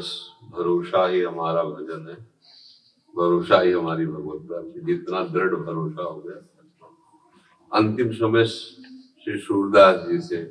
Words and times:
बस, 0.00 0.30
भरोसा 0.50 1.06
ही 1.06 1.20
हमारा 1.20 1.62
भजन 1.62 2.08
है। 2.08 2.14
भरोसा 3.16 3.60
ही 3.60 3.72
हमारी 3.72 4.06
भगवत 4.06 4.48
प्राप्ति, 4.48 4.80
जितना 4.80 5.24
दृढ़ 5.24 5.54
भरोसा 5.54 6.02
हो 6.02 6.20
गया। 6.20 6.38
अंतिम 7.72 8.12
समय 8.12 8.46
श्री 8.46 9.38
सूरदास 9.38 10.08
जी 10.08 10.20
से 10.20 10.44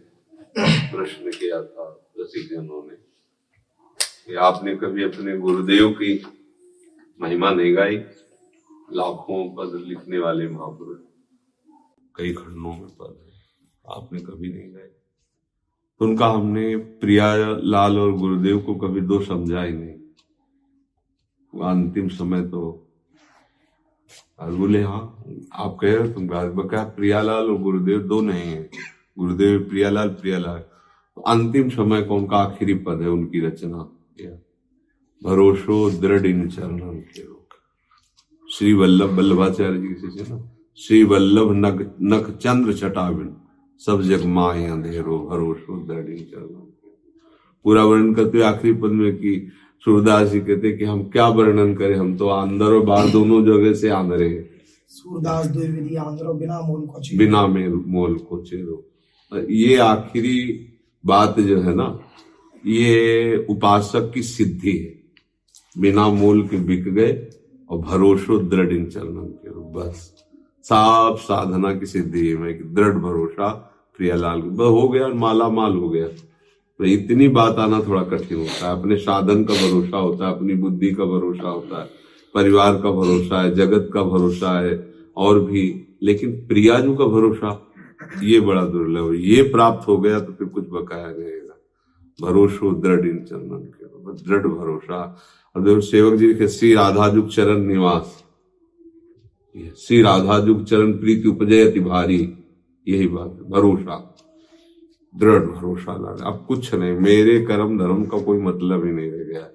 प्रश्न 0.91 1.31
किया 1.31 1.63
था 1.63 2.11
रसिकजनों 2.19 2.89
ने 2.89 2.95
कि 4.25 4.35
आपने 4.35 4.75
कभी 4.75 5.03
अपने 5.03 5.37
गुरुदेव 5.37 5.89
की 5.89 6.11
महिमा 7.21 7.49
नहीं 7.49 7.75
गाई? 7.75 7.97
लाखों 8.93 9.41
पद 9.55 9.75
लिखने 9.75 10.19
वाले 10.19 10.47
महापुरुष। 10.47 10.99
कई 12.15 12.33
खंडों 12.33 12.73
में 12.73 12.89
पद 12.89 13.17
आपने 13.89 14.19
कभी 14.19 14.53
नहीं 14.53 14.73
गाई 14.73 14.89
तो 15.99 16.05
उनका 16.05 16.27
हमने 16.27 16.75
प्रिया 17.01 17.33
लाल 17.63 17.97
और 17.99 18.11
गुरुदेव 18.17 18.59
को 18.59 18.75
कभी 18.77 19.01
दो 19.01 19.19
समझा 19.21 19.61
ही 19.63 19.73
नहीं। 19.73 19.95
अंतिम 21.53 22.07
समय 22.07 22.41
तो 22.41 22.61
आज 24.39 24.53
बोले 24.53 24.81
हाँ 24.83 25.01
आप 25.53 25.77
कह 25.81 25.95
रहे 25.95 26.13
तुम 26.13 26.27
बका 26.55 26.83
प्रियालाल 26.95 27.49
और 27.49 27.57
गुरुदेव 27.61 27.99
दो 28.03 28.21
नहीं 28.21 28.43
है। 28.43 28.69
गुरुदेव 29.19 29.59
प्रियालाल 29.69 30.09
प्रियालाल 30.11 30.59
तो 30.59 31.21
अंतिम 31.21 31.69
समय 31.69 32.01
को 32.01 32.15
उनका 32.15 32.37
आखिरी 32.37 32.73
पद 32.85 33.01
है 33.01 33.09
उनकी 33.09 33.39
रचना। 33.39 33.83
भरोसो 35.21 35.89
दृढ़ 35.91 36.25
इन 36.25 36.47
चरणन 36.49 36.99
के 37.09 37.27
श्री 38.49 38.73
वल्लभ, 38.73 39.09
वल्लभाचार्य 39.09 39.77
जी 39.79 40.09
से 40.11 40.33
ना? 40.33 40.37
श्री 40.79 41.03
वल्लभ 41.03 41.51
नख 41.55 41.95
नख 42.03 42.29
चंद्र 42.37 42.73
छटाविन 42.73 43.35
सब 43.79 44.01
जग 44.01 44.25
माए 44.25 44.65
अंधेरो 44.65 45.17
इन 45.31 46.23
चरणन 46.23 46.65
के 46.75 46.89
पूरा 47.65 47.83
वर्णन 47.83 48.13
करते 48.13 48.37
हुए 48.37 48.45
आखिरी 48.47 48.73
पद 48.73 48.91
में 48.91 49.15
कि 49.17 49.51
सूरदास 49.85 50.27
जी 50.27 50.39
कहते 50.39 50.71
कि 50.77 50.85
हम 50.85 51.03
क्या 51.03 51.27
वर्णन 51.27 51.73
करें 51.75 51.95
हम 51.95 52.17
तो 52.17 52.27
अंदर 52.27 52.65
और 52.65 52.85
बाहर 52.85 53.09
दोनों 53.09 53.43
जगह 53.45 53.73
से 53.73 53.89
आंधरे 53.89 54.29
हैं। 54.29 54.49
सूरदास 54.87 55.47
बिना 55.47 56.59
मूल 56.61 56.81
को 56.81 57.17
बिना 57.17 57.45
मोल 57.87 58.17
को 58.19 58.41
चेरो 58.41 58.85
ये 59.31 59.75
आखिरी 59.77 60.37
बात 61.03 61.39
जो 61.39 61.61
है 61.61 61.73
ना 61.75 61.87
ये 62.65 63.45
उपासक 63.49 64.11
की 64.13 64.21
सिद्धि 64.23 64.77
है। 64.77 65.81
बिना 65.81 66.07
मूल 66.09 66.47
के 66.47 66.57
बिक 66.57 66.83
गए 66.83 67.13
और 67.69 67.77
भरोसो 67.79 68.39
दृढ़ 68.39 68.71
इन 68.73 68.85
चरणन 68.85 69.27
के 69.39 69.49
बस। 69.73 70.13
साफ़ 70.63 71.19
साधना 71.21 71.73
की 71.73 71.85
सिद्धि 71.85 72.27
है 72.27 72.35
मैं 72.35 72.73
दृढ़ 72.73 72.97
भरोसा 72.97 73.65
प्रियालाल 73.99 74.39
हो 74.41 74.89
गया, 74.89 75.07
माला 75.07 75.49
माल 75.49 75.73
हो 75.73 75.89
गया। 75.89 76.07
तो 76.77 76.85
इतनी 76.85 77.27
बात 77.27 77.55
आना 77.55 77.81
थोड़ा 77.87 78.03
कठिन 78.03 78.37
होता 78.37 78.67
है। 78.67 78.79
अपने 78.79 78.97
साधन 78.97 79.43
का 79.43 79.53
भरोसा 79.53 79.97
होता 79.97 80.27
है, 80.27 80.35
अपनी 80.35 80.53
बुद्धि 80.53 80.91
का 80.91 81.05
भरोसा 81.05 81.49
होता 81.49 81.81
है, 81.81 81.89
परिवार 82.35 82.73
का 82.73 82.91
भरोसा 82.91 83.41
है, 83.41 83.55
जगत 83.55 83.89
का 83.93 84.03
भरोसा 84.03 84.59
है, 84.61 84.93
और 85.17 85.39
भी। 85.39 85.97
लेकिन 86.03 86.31
प्रियाजू 86.31 86.95
का 86.95 87.05
भरोसा, 87.05 87.71
ये 88.23 88.39
बड़ा 88.39 88.65
दुर्लभ 88.65 89.11
है। 89.11 89.17
ये 89.17 89.41
प्राप्त 89.41 89.87
हो 89.87 89.97
गया 89.97 90.19
तो 90.19 90.33
फिर 90.33 90.47
कुछ 90.47 90.69
बकाया 90.69 91.05
रहेगा। 91.05 91.55
भरोसो 92.21 92.71
दृढ़ 92.71 92.99
इन 92.99 93.17
चरणन 93.17 93.71
के 93.75 93.85
दृढ़ 94.23 94.47
भरोसा। 94.47 95.17
और 95.55 95.61
देखो, 95.61 95.81
सेवक 95.81 96.13
जी 96.13 96.33
के 96.33 96.47
श्री 96.47 96.73
राधाजुग 96.73 97.29
चरण 97.29 97.57
निवास। 97.57 98.23
श्री 99.77 100.01
राधाजुग 100.01 100.63
चरण 100.63 100.91
प्रीति 100.91 101.29
उपजयति 101.29 101.79
भारी। 101.79 102.33
यही 102.89 103.07
बात 103.07 103.39
है। 103.43 103.49
भरोसा। 103.49 104.15
दृढ़ 105.17 105.45
भरोसा 105.45 105.93
लगा 105.93 106.25
अब 106.25 106.45
कुछ 106.47 106.75
नहीं, 106.75 106.93
मेरे 106.93 107.45
कर्म 107.45 107.79
धर्म 107.79 108.05
का 108.05 108.21
कोई 108.21 108.37
मतलब 108.37 108.85
ही 108.85 108.91
नहीं 108.91 109.11
रह 109.11 109.23
गया। 109.23 109.47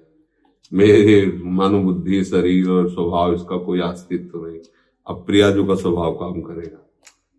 मेरे 0.73 1.41
मन 1.45 1.83
बुद्धि, 1.83 2.23
शरीर 2.23 2.69
और 2.69 2.89
स्वभाव, 2.89 3.33
इसका 3.33 3.57
कोई 3.57 3.79
अस्तित्व 3.79 4.45
नहीं। 4.45 4.59
अब 5.07 5.23
प्रियाजू 5.25 5.63
का 5.63 5.75
स्वभाव 5.75 6.11
काम 6.11 6.41
करेगा। 6.41 6.89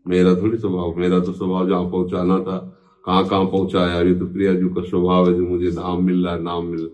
मेरा 0.08 0.34
थोड़ी 0.34 0.58
स्वभाव। 0.58 0.94
मेरा 0.96 1.20
तो 1.20 1.32
स्वभाव 1.32 1.68
जहाँ 1.68 1.90
पहुंचाना 1.90 2.38
था, 2.38 2.78
कहाँ 3.04 3.28
कहाँ 3.28 3.44
पहुँचाया। 3.44 4.02
ये 4.02 4.14
तो 4.14 4.26
प्रियाजू 4.26 4.68
का 4.68 4.82
स्वभाव 4.82 5.30
है, 5.30 5.36
जो 5.36 5.46
मुझे 5.46 5.70
नाम 5.70 6.04
मिल 6.04 6.24
रहा 6.24 6.34
है, 6.34 6.42
नाम 6.42 6.66
मिल। 6.66 6.90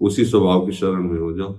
उसी 0.00 0.24
स्वभाव 0.24 0.66
की 0.66 0.72
शरण 0.72 1.12
में 1.12 1.20
हो 1.20 1.32
जाओ। 1.32 1.54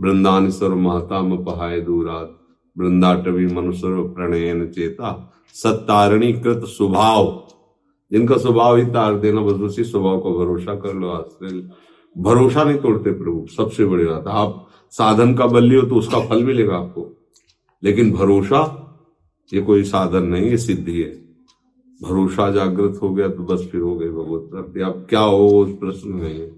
वृंदानेश्वर 0.00 0.68
माता 0.68 1.22
में 1.22 1.44
पहाय 1.44 1.80
दूरात। 1.80 2.40
वृंदाटवी 2.78 3.46
मनुष्य 3.46 3.80
प्रणयन 3.84 4.68
चेता। 4.68 5.29
सत्तारणी 5.52 6.32
कृत 6.32 6.64
स्वभाव। 6.64 7.48
जिनका 8.12 8.36
स्वभाव 8.36 8.76
ही 8.76 8.84
तार 8.84 9.18
देना, 9.18 9.40
बस 9.40 9.52
उसी 9.52 9.84
स्वभाव 9.84 10.20
का 10.20 10.30
भरोसा 10.30 10.74
कर 10.74 10.94
लो 10.94 11.08
आश्रय 11.08 11.70
भरोसा 12.18 12.64
नहीं 12.64 12.78
तोड़ते 12.78 13.10
प्रभु, 13.10 13.46
सबसे 13.56 13.84
बड़ी 13.84 14.04
बात। 14.04 14.26
है। 14.26 14.34
आप 14.34 14.68
साधन 14.90 15.34
का 15.34 15.46
बल 15.46 15.64
लियो 15.64 15.82
तो 15.82 15.94
उसका 15.94 16.20
फल 16.20 16.44
मिलेगा 16.44 16.76
आपको। 16.76 17.30
लेकिन 17.84 18.12
भरोसा, 18.12 18.86
ये 19.54 19.60
कोई 19.60 19.82
साधन 19.82 20.22
नहीं, 20.22 20.50
ये 20.50 20.58
सिद्धि 20.58 21.02
है। 21.02 21.30
भरोसा 22.02 22.50
जागृत 22.50 22.98
हो 23.02 23.10
गया 23.10 23.28
तो 23.28 23.42
बस 23.42 23.68
फिर 23.72 23.80
हो 23.80 23.96
गई 23.96 24.08
भगवत 24.08 24.50
प्राप्ति। 24.50 24.80
अब 24.80 25.06
क्या 25.10 25.20
हो 25.20 25.48
उस 25.48 25.72
प्रश्न 25.72 26.08
में 26.08 26.34
है। 26.34 26.50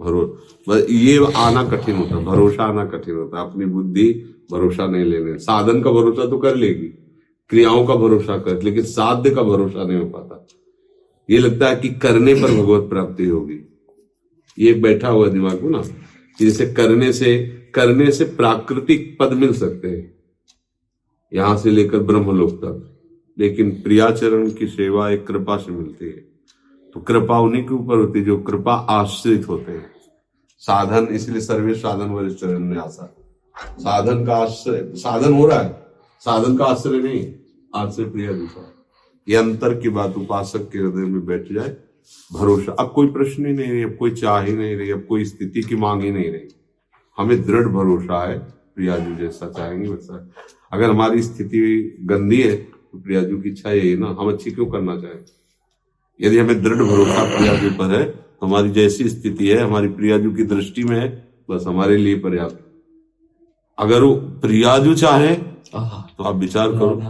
भरोसा 0.00 0.78
ये 0.90 1.32
आना 1.32 1.64
कठिन 1.64 1.96
होता 1.96 2.16
है 2.16 2.24
भरोसा 2.24 2.64
आना 2.64 2.84
कठिन 2.84 3.14
होता। 3.14 3.40
है 3.40 3.50
अपनी 3.50 3.64
बुद्धि 3.64 4.12
भरोसा 4.52 4.86
नहीं 4.86 5.04
लेने। 5.04 5.38
साधन 5.38 5.82
का 5.82 5.90
भरोसा 5.90 6.26
तो 6.26 6.38
कर 6.38 6.56
लेगी। 6.56 6.99
क्रियाओं 7.50 7.86
का 7.86 7.94
भरोसा 7.94 8.38
कर, 8.38 8.62
लेकिन 8.62 8.84
साध्य 8.84 9.30
का 9.30 9.42
भरोसा 9.42 9.84
नहीं 9.84 9.98
हो 9.98 10.04
पाता। 10.04 10.46
ये 11.30 11.38
लगता 11.38 11.68
है 11.68 11.76
कि 11.76 11.88
करने 11.88 12.34
पर 12.34 12.52
भगवत 12.52 12.90
प्राप्ति 12.90 13.26
होगी। 13.26 13.60
ये 14.58 14.74
बैठा 14.74 15.08
हुआ 15.08 15.28
दिमाग 15.28 15.62
में 15.62 15.70
ना 15.70 15.82
जैसे 16.40 16.72
करने 16.72 17.12
से 17.12 17.46
करने 17.74 18.10
से 18.10 18.24
प्राकृतिक 18.24 19.16
पद 19.20 19.32
मिल 19.32 19.52
सकते 19.52 19.88
हैं। 19.88 20.14
यहाँ 21.34 21.56
से 21.56 21.70
लेकर 21.70 21.98
ब्रह्मलोक 21.98 22.50
तक। 22.50 22.86
लेकिन 23.38 23.70
प्रियाचरण 23.70 24.50
की 24.50 24.66
सेवा 24.66 25.10
एक 25.10 25.26
कृपा 25.26 25.56
से 25.56 25.72
मिलती 25.72 26.04
है। 26.04 26.30
तो 26.94 27.00
कृपा 27.00 27.40
उन्हीं 27.40 27.62
के 27.62 27.74
ऊपर 27.74 27.96
होती 27.96 28.18
है 28.18 28.24
जो 28.24 28.38
कृपा 28.38 28.74
आश्रित 28.74 29.48
होते 29.48 29.72
हैं। 29.72 29.90
साधन, 30.58 31.14
इसलिए 31.14 31.40
सर्वे 31.40 31.74
साधन 31.74 32.10
वाले 32.10 32.34
चरण 32.34 32.64
वरिष्ठ 32.64 32.84
आशा। 32.84 33.16
साधन 33.78 34.26
का 34.26 34.36
आश्रय, 34.36 34.92
साधन 34.94 35.32
हो 35.32 35.46
रहा 35.46 35.60
है। 35.60 35.89
साधन 36.22 36.56
का 36.56 36.64
आश्रय 36.64 36.98
नहीं, 36.98 37.32
आश्रय 37.74 38.04
प्रिय 38.06 38.32
दूसरा 38.34 38.66
ये 39.26 39.36
अंतर 39.36 39.74
की 39.80 39.88
बात 39.88 40.16
उपासक 40.16 40.68
के 40.72 40.78
हृदय 40.78 41.06
में 41.06 41.24
बैठ 41.26 41.52
जाए, 41.52 41.76
भरोसा। 42.30 42.72
अब 42.72 42.92
कोई 42.94 43.06
प्रश्न 43.08 43.46
ही 43.46 43.52
नहीं 43.52 43.70
रही, 43.70 43.82
अब 43.82 43.96
कोई 43.96 44.10
चाह 44.12 44.40
ही 44.40 44.52
नहीं 44.52 44.76
रही, 44.76 44.90
अब 44.90 45.04
कोई 45.08 45.24
स्थिति 45.24 45.62
की 45.62 45.76
मांग 45.76 46.02
ही 46.02 46.10
नहीं 46.10 46.30
रही। 46.32 46.48
हमें 47.18 47.42
दृढ़ 47.42 47.68
भरोसा 47.68 48.26
है, 48.28 48.38
प्रियाजू 48.38 49.14
जैसा 49.16 49.50
चाहेंगे 49.50 49.88
वैसा। 49.88 50.30
अगर 50.72 50.90
हमारी 50.90 51.22
स्थिति 51.22 51.98
गंदी 52.02 52.40
है 52.42 52.54
तो 52.56 52.98
प्रियाजू 52.98 53.36
की 53.38 53.48
इच्छा 53.48 53.70
यही 53.70 53.96
ना, 53.96 54.06
हम 54.10 54.32
अच्छी 54.32 54.50
क्यों 54.50 54.66
करना 54.66 54.96
चाहें? 55.00 55.24
यदि 56.20 56.38
हमें 56.38 56.62
दृढ़ 56.62 56.82
भरोसा 56.82 57.24
प्रियाजू 57.36 57.70
पर 57.78 57.94
है, 57.94 58.02
हमारी 58.42 58.70
जैसी 58.70 59.08
स्थिति 59.08 59.48
है, 59.48 59.58
हमारी 59.58 59.88
प्रियाजू 59.90 60.30
की 60.30 60.44
दृष्टि 60.46 60.84
में 60.84 60.98
है, 60.98 61.08
बस 61.50 61.64
हमारे 61.66 61.96
लिए 61.96 62.18
पर्याप्त। 62.18 62.66
अगर 63.80 64.02
वो 64.02 64.14
प्रियाजू 64.14 64.94
चाहे 64.94 65.34
तो 65.74 66.24
आप 66.24 66.36
विचार 66.36 66.68
करो। 66.68 67.00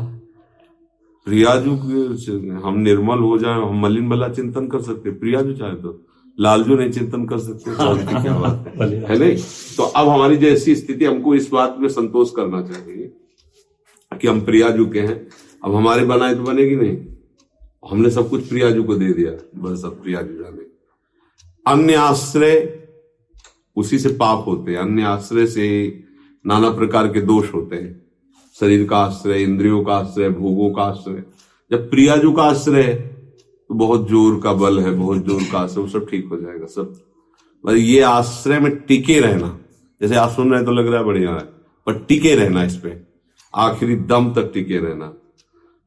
प्रियाजू 1.24 1.70
हम 2.60 2.78
निर्मल 2.78 3.18
हो 3.18 3.38
जाए 3.38 3.54
हम 3.54 3.80
मलिन 3.80 4.08
भला 4.08 4.28
चिंतन 4.28 4.68
कर 4.68 4.80
सकते 4.82 5.10
प्रियाजू 5.10 5.52
चाहे 5.52 5.74
तो। 5.74 6.06
लालजू 6.40 6.76
नहीं 6.76 6.90
चिंतन 6.90 7.26
कर 7.26 7.38
सकते 7.38 7.70
तो 7.70 8.22
क्या 8.22 8.38
बात 8.38 8.74
है। 8.80 9.04
है 9.08 9.18
नहीं? 9.18 9.36
तो 9.76 9.82
अब 9.82 10.08
हमारी 10.08 10.36
जैसी 10.36 10.76
स्थिति 10.76 11.04
हमको 11.04 11.34
इस 11.34 11.50
बात 11.52 11.76
में 11.80 11.88
संतोष 11.88 12.30
करना 12.30 12.62
चाहिए 12.62 13.16
कि 14.20 14.28
हम 14.28 14.40
प्रियाजू 14.40 14.86
के 14.86 15.00
हैं। 15.00 15.28
अब 15.64 15.74
हमारे 15.74 16.04
बनाए 16.04 16.34
तो 16.34 16.42
बनेगी 16.42 16.76
नहीं। 16.76 16.98
हमने 17.90 18.10
सब 18.10 18.30
कुछ 18.30 18.48
प्रियाजू 18.48 18.82
को 18.82 18.94
दे 18.94 19.12
दिया 19.12 19.32
बस 19.62 19.84
अब 19.84 19.92
प्रियाजू 20.02 20.34
जाने। 20.34 20.62
अन्य 21.66 21.94
आश्रय 21.94 22.88
उसी 23.76 23.98
से 23.98 24.08
पाप 24.08 24.44
होते 24.46 24.72
हैं। 24.72 24.78
अन्य 24.78 25.02
आश्रय 25.02 25.46
से 25.46 25.66
नाना 26.44 26.70
प्रकार 26.72 27.08
के 27.08 27.20
दोष 27.22 27.52
होते 27.54 27.76
हैं। 27.76 28.00
शरीर 28.56 28.86
का 28.88 28.96
आश्रय, 28.98 29.42
इंद्रियों 29.42 29.82
का 29.84 29.94
आश्रय, 29.94 30.28
भोगों 30.30 30.70
का 30.70 30.82
आश्रय। 30.82 31.22
जब 31.70 31.88
प्रियाजू 31.90 32.32
का 32.32 32.42
आश्रय 32.44 32.82
है 32.82 32.94
तो 33.70 33.74
बहुत 33.76 34.08
ज़ोर 34.08 34.40
का 34.40 34.52
बल 34.54 34.78
है, 34.80 34.90
बहुत 34.92 35.26
ज़ोर 35.26 35.42
का 35.52 35.58
आश्रय, 35.58 35.82
वो 35.82 35.88
सब 35.88 36.08
ठीक 36.08 36.28
हो 36.28 36.36
जाएगा, 36.36 36.66
सब। 36.66 36.94
पर 37.64 37.76
ये 37.76 38.00
आश्रय 38.02 38.58
में 38.60 38.74
टिके 38.78 39.18
रहना, 39.20 39.58
जैसे 40.00 40.16
आप 40.16 40.30
सुन 40.30 40.52
रहे 40.52 40.64
तो 40.64 40.72
लग 40.72 40.86
रहा 40.86 40.98
है 40.98 41.04
बढ़िया 41.06 41.30
है, 41.30 41.44
पर 41.86 41.98
टिके 42.00 42.34
रहना 42.34 42.64
इस 42.64 42.76
पे। 42.76 42.96
आखिरी 43.54 43.96
दम 43.96 44.32
तक 44.34 44.50
टिके 44.54 44.78
रहना। 44.78 45.12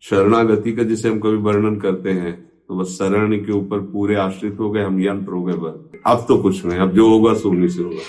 शरणागति 0.04 0.72
का 0.72 0.84
जिसे 0.84 1.10
हम 1.10 1.20
कभी 1.20 1.38
वर्णन 1.40 1.76
करते 1.80 2.12
हैं 2.12 2.34
तो 2.68 2.76
बस 2.76 2.98
शरण 2.98 3.36
के 3.36 3.52
ऊपर 3.52 3.80
पूरे 3.84 4.16
आश्रित 4.18 4.60
हो 4.60 4.70
गए, 4.72 4.84
हम 4.84 5.02
यंत्र 5.02 5.32
हो 5.32 5.44
गए, 5.44 5.54
बस। 5.56 6.02
अब 6.06 6.26
तो 6.28 6.38
कुछ 6.38 6.66
नहीं, 6.66 6.80
अब 6.80 6.92
जो 6.92 7.10
होगा 7.10 7.34
सो 7.34 7.52
नहीं 7.52 7.68
से 7.68 7.84
होगा। 7.84 8.02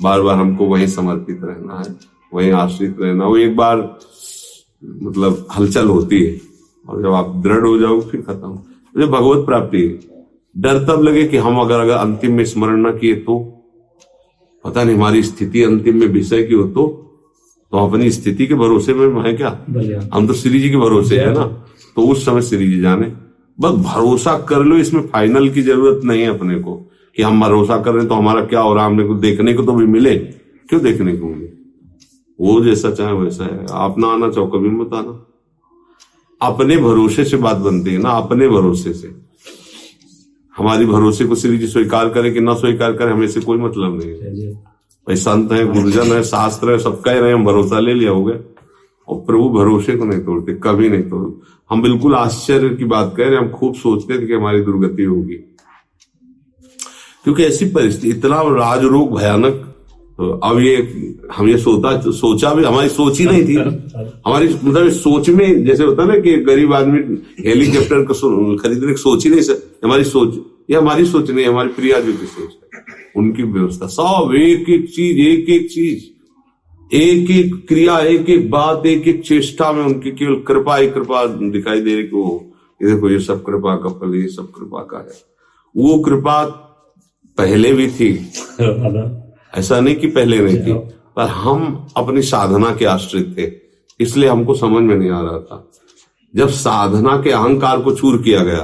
बार 0.00 0.20
बार 0.22 0.36
हमको 0.36 0.66
वही 0.66 0.86
समर्पित 0.88 1.40
रहना 1.44 1.78
है 1.78 1.94
वही 2.32 2.50
आश्रित 2.62 2.96
रहना 3.00 3.26
वो 3.26 3.36
एक 3.36 3.56
बार 3.56 3.76
मतलब 5.02 5.46
हलचल 5.56 5.88
होती 5.88 6.22
है 6.24 6.40
और 6.88 7.02
जब 7.02 7.12
आप 7.12 7.36
दृढ़ 7.44 7.66
हो 7.66 7.78
जाओ 7.78 8.00
फिर 8.00 8.20
खत्म। 8.20 8.58
जब 8.94 9.10
भगवत 9.10 9.44
प्राप्ति 9.46 9.82
डर 10.56 10.78
तब 10.84 11.02
लगे 11.02 11.26
कि 11.28 11.36
हम 11.36 11.58
अगर 11.60 11.80
अगर 11.80 11.94
अंतिम 11.94 12.32
में 12.32 12.44
स्मरण 12.44 12.86
न 12.86 12.90
किए 12.98 13.14
तो 13.14 13.38
पता 14.64 14.84
नहीं 14.84 14.96
हमारी 14.96 15.22
स्थिति 15.22 15.62
अंतिम 15.62 16.00
में 16.00 16.06
विषय 16.08 16.42
की 16.42 16.54
हो 16.54 16.64
तो 16.68 16.86
तो 17.72 17.86
अपनी 17.88 18.10
स्थिति 18.10 18.46
के 18.46 18.54
भरोसे 18.54 18.94
में 18.94 19.22
है 19.22 19.32
क्या? 19.34 19.48
हम 20.14 20.26
तो 20.26 20.34
श्री 20.34 20.60
जी 20.60 20.70
के 20.70 20.76
भरोसे 20.76 21.18
है 21.18 21.32
ना। 21.34 21.46
तो 21.96 22.06
उस 22.08 22.24
समय 22.26 22.42
श्री 22.42 22.66
जी 22.70 22.80
जाने। 22.80 23.06
बस 23.58 23.72
भरोसा 23.84 24.36
कर 24.38 24.64
लो 24.64 24.76
इसमें 24.76 25.06
फाइनल 25.08 25.48
की 25.50 25.62
ज़रूरत 25.62 26.04
नहीं 26.04 26.22
है 26.22 26.28
अपने 26.28 26.58
को। 26.60 26.74
कि 27.16 27.22
हम 27.22 27.40
भरोसा 27.40 27.80
कर 27.80 27.90
रहे 27.90 28.00
हैं 28.00 28.08
तो 28.08 28.14
हमारा 28.14 28.44
क्या 28.44 28.60
हो 28.60 28.74
रहा 28.74 28.86
हमने 28.86 29.04
को 29.04 29.14
देखने 29.14 29.54
को 29.54 29.62
तो 29.62 29.72
भी 29.72 29.86
मिले। 29.86 30.16
क्यों 30.68 30.82
देखने 30.82 31.16
को 31.16 31.26
मिले? 31.26 31.46
वो 32.40 32.60
जैसा 32.60 32.90
चाहे 32.90 33.12
वैसा 33.12 33.44
है। 33.44 33.66
आप 33.70 33.98
ना 33.98 34.08
आना 34.08 34.30
चाहो 34.30 34.46
कभी 34.46 34.68
मत 34.68 34.94
आना। 34.94 35.26
अपने 36.42 36.76
भरोसे 36.76 37.24
से 37.24 37.36
बात 37.36 37.56
बनती 37.56 37.90
है 37.90 37.98
ना 37.98 38.10
अपने 38.10 38.48
भरोसे 38.48 38.92
से। 38.92 39.14
हमारी 40.56 40.86
भरोसे 40.86 41.24
को 41.24 41.34
श्री 41.34 41.58
जी 41.58 41.66
स्वीकार 41.66 42.08
करे 42.08 42.30
कि 42.30 42.40
ना 42.40 42.54
स्वीकार 42.54 42.92
करे 42.92 43.12
हमें 43.12 43.26
से 43.26 43.40
कोई 43.40 43.58
मतलब 43.58 43.98
नहीं 43.98 44.10
है। 44.10 44.54
भाई 44.54 45.16
संत 45.16 45.52
है 45.52 45.72
गुरुजन 45.72 46.02
है 46.02 46.22
शास्त्र 46.22 46.70
है 46.70 46.78
सब 46.78 47.00
कह 47.00 47.12
रहे 47.12 47.28
हैं 47.28 47.34
हम 47.34 47.44
भरोसा 47.44 47.80
ले 47.80 47.94
लिया 47.94 48.10
हो 48.10 48.24
गया। 48.24 48.36
और 49.08 49.20
प्रभु 49.20 49.48
भरोसे 49.48 49.96
को 49.96 50.04
नहीं 50.04 50.20
तोड़ते 50.20 50.54
कभी 50.54 50.88
नहीं 50.88 51.02
तोड़ते। 51.02 51.40
हम 51.70 51.82
बिल्कुल 51.82 52.14
आश्चर्य 52.14 52.68
की 52.68 52.84
बात 52.84 53.14
कह 53.16 53.24
रहे 53.24 53.36
हैं 53.36 53.42
हम 53.42 53.48
खूब 53.48 53.74
सोचते 53.74 54.22
थे 54.22 54.26
कि 54.26 54.32
हमारी 54.32 54.60
दुर्गति 54.60 55.02
होगी। 55.02 55.53
क्योंकि 57.24 57.42
ऐसी 57.42 57.64
परिस्थिति, 57.66 58.08
इतना 58.08 58.40
राजरोग 58.54 59.16
भयानक 59.18 59.62
तो 60.18 60.28
अब 60.38 60.58
ये, 60.60 60.74
हम 61.34 61.48
ये 61.48 61.56
सोचा 61.58 62.10
सोचा 62.10 62.52
भी, 62.54 62.64
हमारी 62.64 62.88
सोच 62.88 63.18
ही 63.18 63.24
नहीं 63.24 63.44
थी। 63.44 63.54
हमारी 64.26 64.48
मतलब 64.48 64.88
सोच 64.88 65.28
में, 65.28 65.64
जैसे 65.64 65.84
होता 65.84 66.04
ना 66.04 66.18
कि 66.18 66.36
गरीब 66.44 66.74
आदमी 66.74 66.98
हेलीकॉप्टर 67.46 68.04
खरीदने 68.62 68.92
की 68.92 69.00
सोच 69.00 69.24
ही 69.24 69.30
नहीं 69.30 69.40
सकते 69.40 69.86
हमारी 69.86 70.04
सोच, 70.04 70.34
ये 70.70 70.76
हमारी 70.76 71.04
सोच 71.04 71.30
नहीं 71.30 71.46
हमारी 71.46 71.68
प्रिया 71.68 72.00
जी 72.00 72.12
की 72.12 72.26
सोच 72.26 72.50
है। 72.52 72.94
उनकी 73.16 73.42
व्यवस्था, 73.42 73.86
सब 73.86 74.34
एक 74.36 74.68
एक 74.70 74.88
चीज़, 74.90 75.18
एक 75.20 75.50
एक 75.50 75.68
चीज़, 75.70 76.04
एक 76.90 77.30
एक 77.30 77.54
क्रिया, 77.68 77.98
एक 77.98 78.30
एक 78.30 78.50
बात, 78.50 78.86
एक 78.86 79.08
एक 79.08 79.22
चेष्टा 79.22 79.72
में 79.72 79.84
उनकी 79.84 80.10
केवल 80.10 80.34
कृपा 80.48 80.76
ही 80.76 80.88
कृपा 80.88 81.24
दिखाई 81.26 81.80
दे 81.80 81.94
रही 81.94 82.04
कि 82.04 82.16
वो 82.16 82.52
देखो, 82.80 83.10
ये 83.10 83.18
सब 83.18 83.42
कृपा 83.42 83.74
का 83.76 83.88
फल, 83.90 84.14
ये 84.14 84.28
सब 84.28 84.50
कृपा 84.50 84.82
का 84.90 84.98
है। 84.98 85.22
वो 85.74 85.98
कृपा 85.98 86.42
पहले 87.38 87.72
भी 87.72 87.86
थी। 87.90 88.10
ऐसा 89.54 89.80
नहीं 89.80 89.94
कि 89.94 90.06
पहले 90.06 90.38
नहीं 90.38 90.58
थी 90.58 90.72
पर 91.16 91.28
हम 91.28 91.86
अपनी 91.96 92.22
साधना 92.22 92.74
के 92.76 92.84
आश्रित 92.84 93.34
थे 93.38 93.50
इसलिए 94.00 94.28
हमको 94.28 94.54
समझ 94.54 94.82
में 94.82 94.96
नहीं 94.96 95.10
आ 95.10 95.20
रहा 95.20 95.38
था। 95.38 95.70
जब 96.34 96.48
साधना 96.50 97.16
के 97.22 97.30
अहंकार 97.30 97.80
को 97.80 97.94
चूर 97.94 98.22
किया 98.22 98.42
गया 98.44 98.60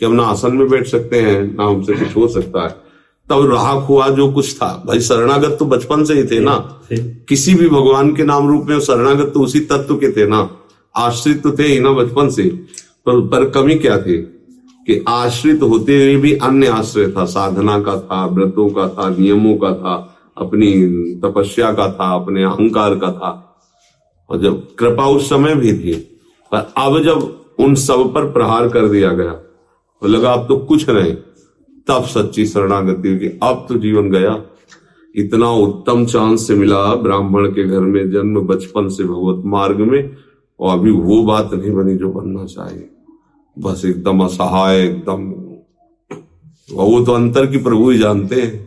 कि 0.00 0.06
हम 0.06 0.12
ना 0.12 0.22
आसन 0.22 0.56
में 0.56 0.68
बैठ 0.68 0.86
सकते 0.86 1.20
हैं 1.20 1.56
ना 1.56 1.64
हमसे 1.64 1.94
कुछ 1.94 2.16
हो 2.16 2.28
सकता 2.28 2.62
है 2.62 2.82
तब 3.30 3.50
राहक 3.52 3.84
हुआ 3.84 4.08
जो 4.08 4.32
कुछ 4.32 4.54
था। 4.56 4.82
भाई 4.86 5.00
शरणागत 5.00 5.56
तो 5.58 5.64
बचपन 5.64 6.04
से 6.04 6.14
ही 6.14 6.24
थे 6.24 6.40
ना। 6.40 6.56
किसी 7.28 7.54
भी 7.54 7.68
भगवान 7.68 8.14
के 8.16 8.22
नाम 8.22 8.48
रूप 8.48 8.66
में 8.66 8.80
शरणागत 8.80 9.30
तो 9.34 9.40
उसी 9.40 9.60
तत्व 9.60 9.96
के 9.96 10.10
थे 10.12 10.26
ना। 10.26 10.48
आश्रित 10.94 11.42
तो 11.42 11.52
थे 11.52 11.62
ही 11.62 11.78
ना 11.80 11.90
बचपन 11.90 12.28
से। 12.30 12.42
पर, 13.06 13.20
पर 13.20 13.48
कमी 13.50 13.74
क्या 13.74 13.98
थी? 13.98 14.33
कि 14.86 15.02
आश्रित 15.08 15.62
होते 15.62 15.96
हुए 15.96 16.16
भी 16.16 16.32
अन्य 16.38 16.66
आश्रय 16.68 17.06
था, 17.08 17.24
साधना 17.26 17.78
का 17.80 17.98
था, 18.00 18.24
व्रतों 18.26 18.68
का 18.70 18.88
था, 18.88 19.08
नियमों 19.10 19.56
का 19.56 19.72
था, 19.74 19.94
अपनी 20.36 20.72
तपस्या 21.20 21.72
का 21.72 21.90
था, 21.90 22.14
अपने 22.14 22.44
अहंकार 22.44 22.94
का 22.94 23.10
था। 23.12 23.30
और 24.30 24.40
जब 24.42 24.66
कृपा 24.78 25.06
उस 25.06 25.28
समय 25.28 25.54
भी 25.54 25.72
थी, 25.74 25.94
पर 26.52 26.72
अब 26.78 27.02
जब 27.02 27.40
उन 27.60 27.74
सब 27.76 28.12
पर 28.14 28.30
प्रहार 28.32 28.68
कर 28.68 28.88
दिया 28.88 29.12
गया 29.12 29.32
तो 30.02 30.08
लगा 30.08 30.32
अब 30.32 30.46
तो 30.48 30.56
कुछ 30.58 30.88
नहीं, 30.88 31.14
तब 31.88 32.04
सच्ची 32.06 32.46
शरणागति 32.46 33.08
होगी 33.08 33.28
अब 33.42 33.64
तो 33.68 33.74
जीवन 33.78 34.10
गया। 34.10 34.42
इतना 35.14 35.50
उत्तम 35.50 36.04
चांस 36.06 36.46
से 36.46 36.54
मिला 36.54 36.94
ब्राह्मण 36.96 37.46
के 37.48 37.64
घर 37.64 37.80
में 37.80 38.10
जन्म, 38.10 38.40
बचपन 38.40 38.88
से 38.88 39.04
भगवत 39.04 39.44
मार्ग 39.46 39.80
में, 39.82 40.16
और 40.60 40.78
अभी 40.78 40.90
वो 40.90 41.22
बात 41.24 41.54
नहीं 41.54 41.72
बनी 41.72 41.96
जो 41.96 42.08
बनना 42.10 42.44
चाहिए। 42.46 42.90
बस 43.58 43.82
एकदम 43.84 44.24
असहाय, 44.24 44.80
एकदम 44.80 45.44
वो 46.74 47.04
तो 47.04 47.12
अंतर 47.12 47.46
की 47.46 47.58
प्रभु 47.58 47.90
ही 47.90 47.98
जानते 47.98 48.42
हैं। 48.42 48.66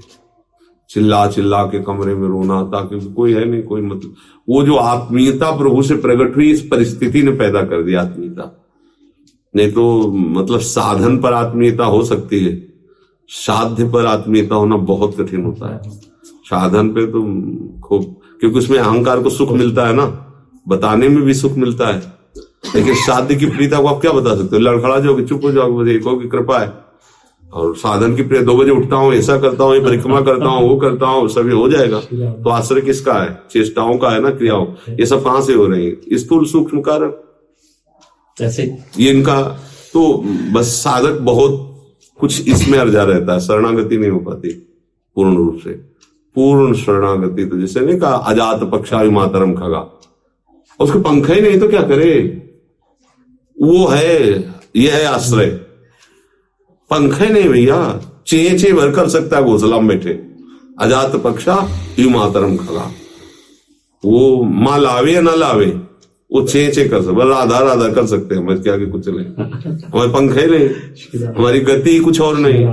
चिल्ला 0.89 1.27
चिल्ला 1.27 1.63
के 1.63 1.83
कमरे 1.83 2.15
में 2.15 2.27
रोना, 2.27 2.63
ताकि 2.63 3.13
कोई 3.13 3.33
है 3.33 3.45
नहीं, 3.45 3.63
कोई 3.63 3.81
मतलब। 3.81 4.15
वो 4.49 4.63
जो 4.63 4.75
आत्मीयता 4.75 5.57
प्रभु 5.57 5.81
से 5.81 5.95
प्रकट 5.95 6.35
हुई, 6.35 6.51
इस 6.51 6.61
परिस्थिति 6.61 7.23
ने 7.23 7.31
पैदा 7.31 7.61
कर 7.61 7.83
दी 7.83 7.93
आत्मीयता। 7.93 8.65
नहीं 9.55 9.71
तो 9.71 10.11
मतलब 10.11 10.59
साधन 10.59 11.17
पर 11.17 11.33
आत्मीयता 11.33 11.85
हो 11.85 12.03
सकती 12.03 12.39
है। 12.39 12.67
साध्य 13.27 13.89
पर 13.89 14.05
आत्मीयता 14.05 14.55
होना 14.55 14.77
बहुत 14.77 15.17
कठिन 15.17 15.43
होता 15.43 15.73
है। 15.73 15.89
साधन 16.23 16.89
पे 16.89 17.07
तो 17.07 17.21
खूब, 17.81 18.15
क्योंकि 18.39 18.59
उसमें 18.59 18.79
अहंकार 18.79 19.23
को 19.23 19.29
सुख 19.29 19.51
मिलता 19.51 19.87
है 19.87 19.93
ना। 19.93 20.23
बताने 20.67 21.09
में 21.09 21.23
भी 21.23 21.33
सुख 21.33 21.51
मिलता 21.51 21.87
है। 21.87 22.16
लेकिन 22.63 22.95
साध्य 22.95 23.35
की 23.35 23.45
प्रीता 23.45 23.81
को 23.81 23.87
आप 23.87 24.01
क्या 24.01 24.11
बता 24.11 24.35
सकते 24.35 24.55
हो? 24.55 24.61
लड़खड़ा 24.61 24.99
जाओगे 24.99 25.23
चुप 25.23 25.43
हो 25.43 25.51
जाओगे 25.51 25.91
एक 25.91 26.03
की 26.03 26.27
कृपा 26.29 26.59
है। 26.59 26.73
और 27.53 27.75
साधन 27.75 28.15
की 28.15 28.23
प्रिय 28.23 28.41
दो 28.41 28.57
बजे 28.57 28.71
उठता 28.71 28.95
हूँ 28.95 29.13
ऐसा 29.13 29.37
करता 29.37 29.63
हूँ 29.63 29.79
परिक्रमा 29.79 30.21
करता 30.21 30.45
हूँ 30.45 30.69
वो 30.69 30.75
करता 30.77 31.07
हूँ 31.07 31.27
सभी 31.29 31.51
हो 31.51 31.69
जाएगा। 31.69 31.99
तो 31.99 32.49
आश्रय 32.49 32.81
किसका 32.81 33.13
है? 33.13 33.41
चेष्टाओं 33.51 33.97
का 33.97 34.09
है 34.09 34.21
ना 34.21 34.29
क्रियाओं? 34.29 34.65
ये 34.89 35.05
सब 35.05 35.23
कहाँ 35.23 35.41
से 35.41 35.53
हो 35.53 35.67
रही 35.67 35.85
है? 35.85 36.17
स्थूल 36.17 36.45
सूक्ष्म 36.45 37.11
ऐसे। 38.37 38.63
ये 38.99 39.11
इनका 39.11 39.41
तो 39.93 40.23
बस 40.53 40.65
साधक 40.65 41.19
बहुत 41.21 41.63
कुछ 42.19 42.47
इसमें 42.47 42.79
अर्जा 42.79 43.03
रहता 43.03 43.33
है 43.33 43.39
शरणागति 43.39 43.97
नहीं 43.97 44.09
हो 44.09 44.19
पाती 44.19 44.49
पूर्ण 45.17 45.35
रूप 45.35 45.59
से। 45.63 45.71
पूर्ण 46.35 46.73
शरणागति 46.73 47.45
तो 47.45 47.57
जैसे 47.57 47.79
नहीं 47.79 47.99
कहा 47.99 48.11
अजात 48.11 48.63
पक्षा 48.63 49.03
मातरम 49.03 49.53
खगा। 49.53 49.79
उसके 50.79 50.99
पंखा 50.99 51.33
ही 51.33 51.41
नहीं 51.41 51.59
तो 51.59 51.67
क्या 51.67 51.81
करे? 51.81 52.43
वो 53.57 53.87
है, 53.87 54.29
यह 54.75 54.95
है 54.95 55.05
आश्रय। 55.05 55.49
पंखे 56.91 57.29
नहीं 57.29 57.49
भैया 57.49 57.79
चे 58.27 58.57
चे 58.59 58.71
भर 58.73 58.91
कर 58.91 59.07
सकता 59.09 59.41
घोसला 59.41 59.79
में 59.79 59.87
बैठे 59.87 60.11
अजात 60.79 61.15
पक्षा, 61.15 61.55
यू 61.99 62.09
मातरम 62.09 62.55
खगा 62.57 62.91
वो 64.03 64.43
माँ 64.43 64.77
लावे 64.79 65.13
या 65.13 65.21
ना 65.21 65.33
लावे, 65.35 65.65
वो 66.31 66.41
चे 66.43 66.67
चे 66.71 66.87
कर 66.89 67.01
सकते, 67.01 67.29
राधा 67.29 67.59
राधा 67.59 67.87
कर 67.93 68.05
सकते 68.07 68.35
हैं, 68.35 68.41
हमारे 68.41 68.59
क्या 68.59 68.77
कुछ 68.87 69.07
नहीं। 69.07 69.25
हमारे 69.85 70.09
पंखे 70.09 70.45
नहीं, 70.47 70.67
हमारी 71.27 71.59
गति 71.61 71.97
कुछ 71.99 72.21
और 72.21 72.37
नहीं। 72.37 72.65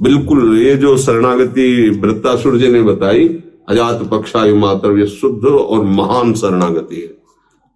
बिल्कुल, 0.00 0.56
ये 0.58 0.76
जो 0.76 0.96
शरणागति 0.98 1.88
वृत्तासुर 2.02 2.58
जी 2.58 2.68
ने 2.68 2.82
बताई, 2.82 3.28
अजात 3.68 4.02
पक्षायु 4.10 4.56
मातर 4.56 4.98
ये 4.98 5.06
शुद्ध 5.08 5.44
और 5.44 5.84
महान 5.84 6.34
शरणागति 6.34 6.96
है। 6.96 7.17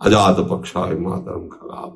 अजात 0.05 0.41
पक्षायु 0.41 1.01
मातरम 1.01 1.47
खगा 1.49 1.93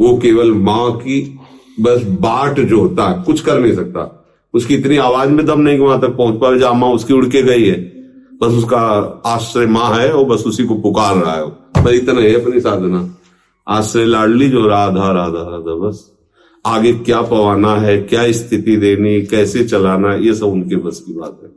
वो 0.00 0.16
केवल 0.18 0.52
माँ 0.52 0.96
की 0.96 1.38
बस 1.80 2.02
बाट 2.02 2.60
जो 2.60 2.80
होता 2.80 3.08
है, 3.08 3.22
कुछ 3.22 3.40
कर 3.40 3.60
नहीं 3.60 3.74
सकता। 3.74 4.26
उसकी 4.54 4.74
इतनी 4.74 4.96
आवाज़ 4.96 5.30
में 5.30 5.46
दम 5.46 5.60
नहीं 5.60 5.76
कि 5.76 5.82
वहाँ 5.82 6.00
तक 6.00 6.08
पहुँच 6.08 6.40
पाए, 6.40 6.58
जहाँ 6.58 6.74
माँ 6.74 6.90
उसकी 6.90 7.14
उड़ 7.14 7.26
के 7.26 7.42
गई 7.42 7.64
है। 7.64 7.76
बस 8.42 8.52
उसका 8.52 8.78
आश्रय 9.26 9.66
माँ 9.66 9.94
है 9.94 10.12
वो 10.14 10.24
बस 10.24 10.44
उसी 10.46 10.64
को 10.64 10.74
पुकार 10.74 11.16
रहा 11.16 11.34
है 11.34 11.46
बस 11.84 11.92
इतना 11.92 12.20
है 12.20 12.40
अपनी 12.40 12.60
साधना। 12.60 13.16
आश्रय 13.68 14.04
लाडली 14.04 14.48
जो 14.48 14.66
राधा 14.66 15.12
राधा 15.12 15.42
राधा, 15.42 15.74
बस। 15.74 16.12
आगे 16.66 16.92
क्या 16.92 17.22
पवाना 17.22 17.74
है, 17.76 18.02
क्या 18.02 18.32
स्थिति 18.32 18.76
देनी, 18.76 19.22
कैसे 19.22 19.64
चलाना, 19.64 20.14
ये 20.14 20.34
सब 20.34 20.46
उनके 20.46 20.76
बस 20.76 21.00
की 21.00 21.12
बात 21.12 21.40
है। 21.42 21.50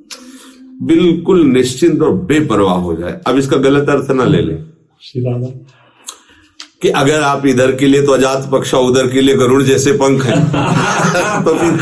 बिल्कुल 0.87 1.43
निश्चिंत 1.43 2.01
और 2.01 2.13
बेपरवाह 2.13 2.75
हो 2.75 2.95
जाए। 2.95 3.21
अब 3.27 3.37
इसका 3.37 3.57
गलत 3.57 3.89
अर्थ 3.89 4.11
ना 4.11 4.25
ले 4.25 4.41
लें। 4.41 4.72
कि 6.81 6.89
अगर 6.89 7.21
आप 7.21 7.45
इधर 7.45 7.75
के 7.75 7.87
लिए 7.87 8.01
तो 8.01 8.11
अजात 8.11 8.49
पक्षा 8.51 8.77
उधर 8.77 9.07
के 9.07 9.21
लिए 9.21 9.35
गरुड़ 9.35 9.63
जैसे 9.63 9.91
पंख 9.91 10.23
है। 10.23 10.35
तो 11.45 11.55
फिर 11.55 11.79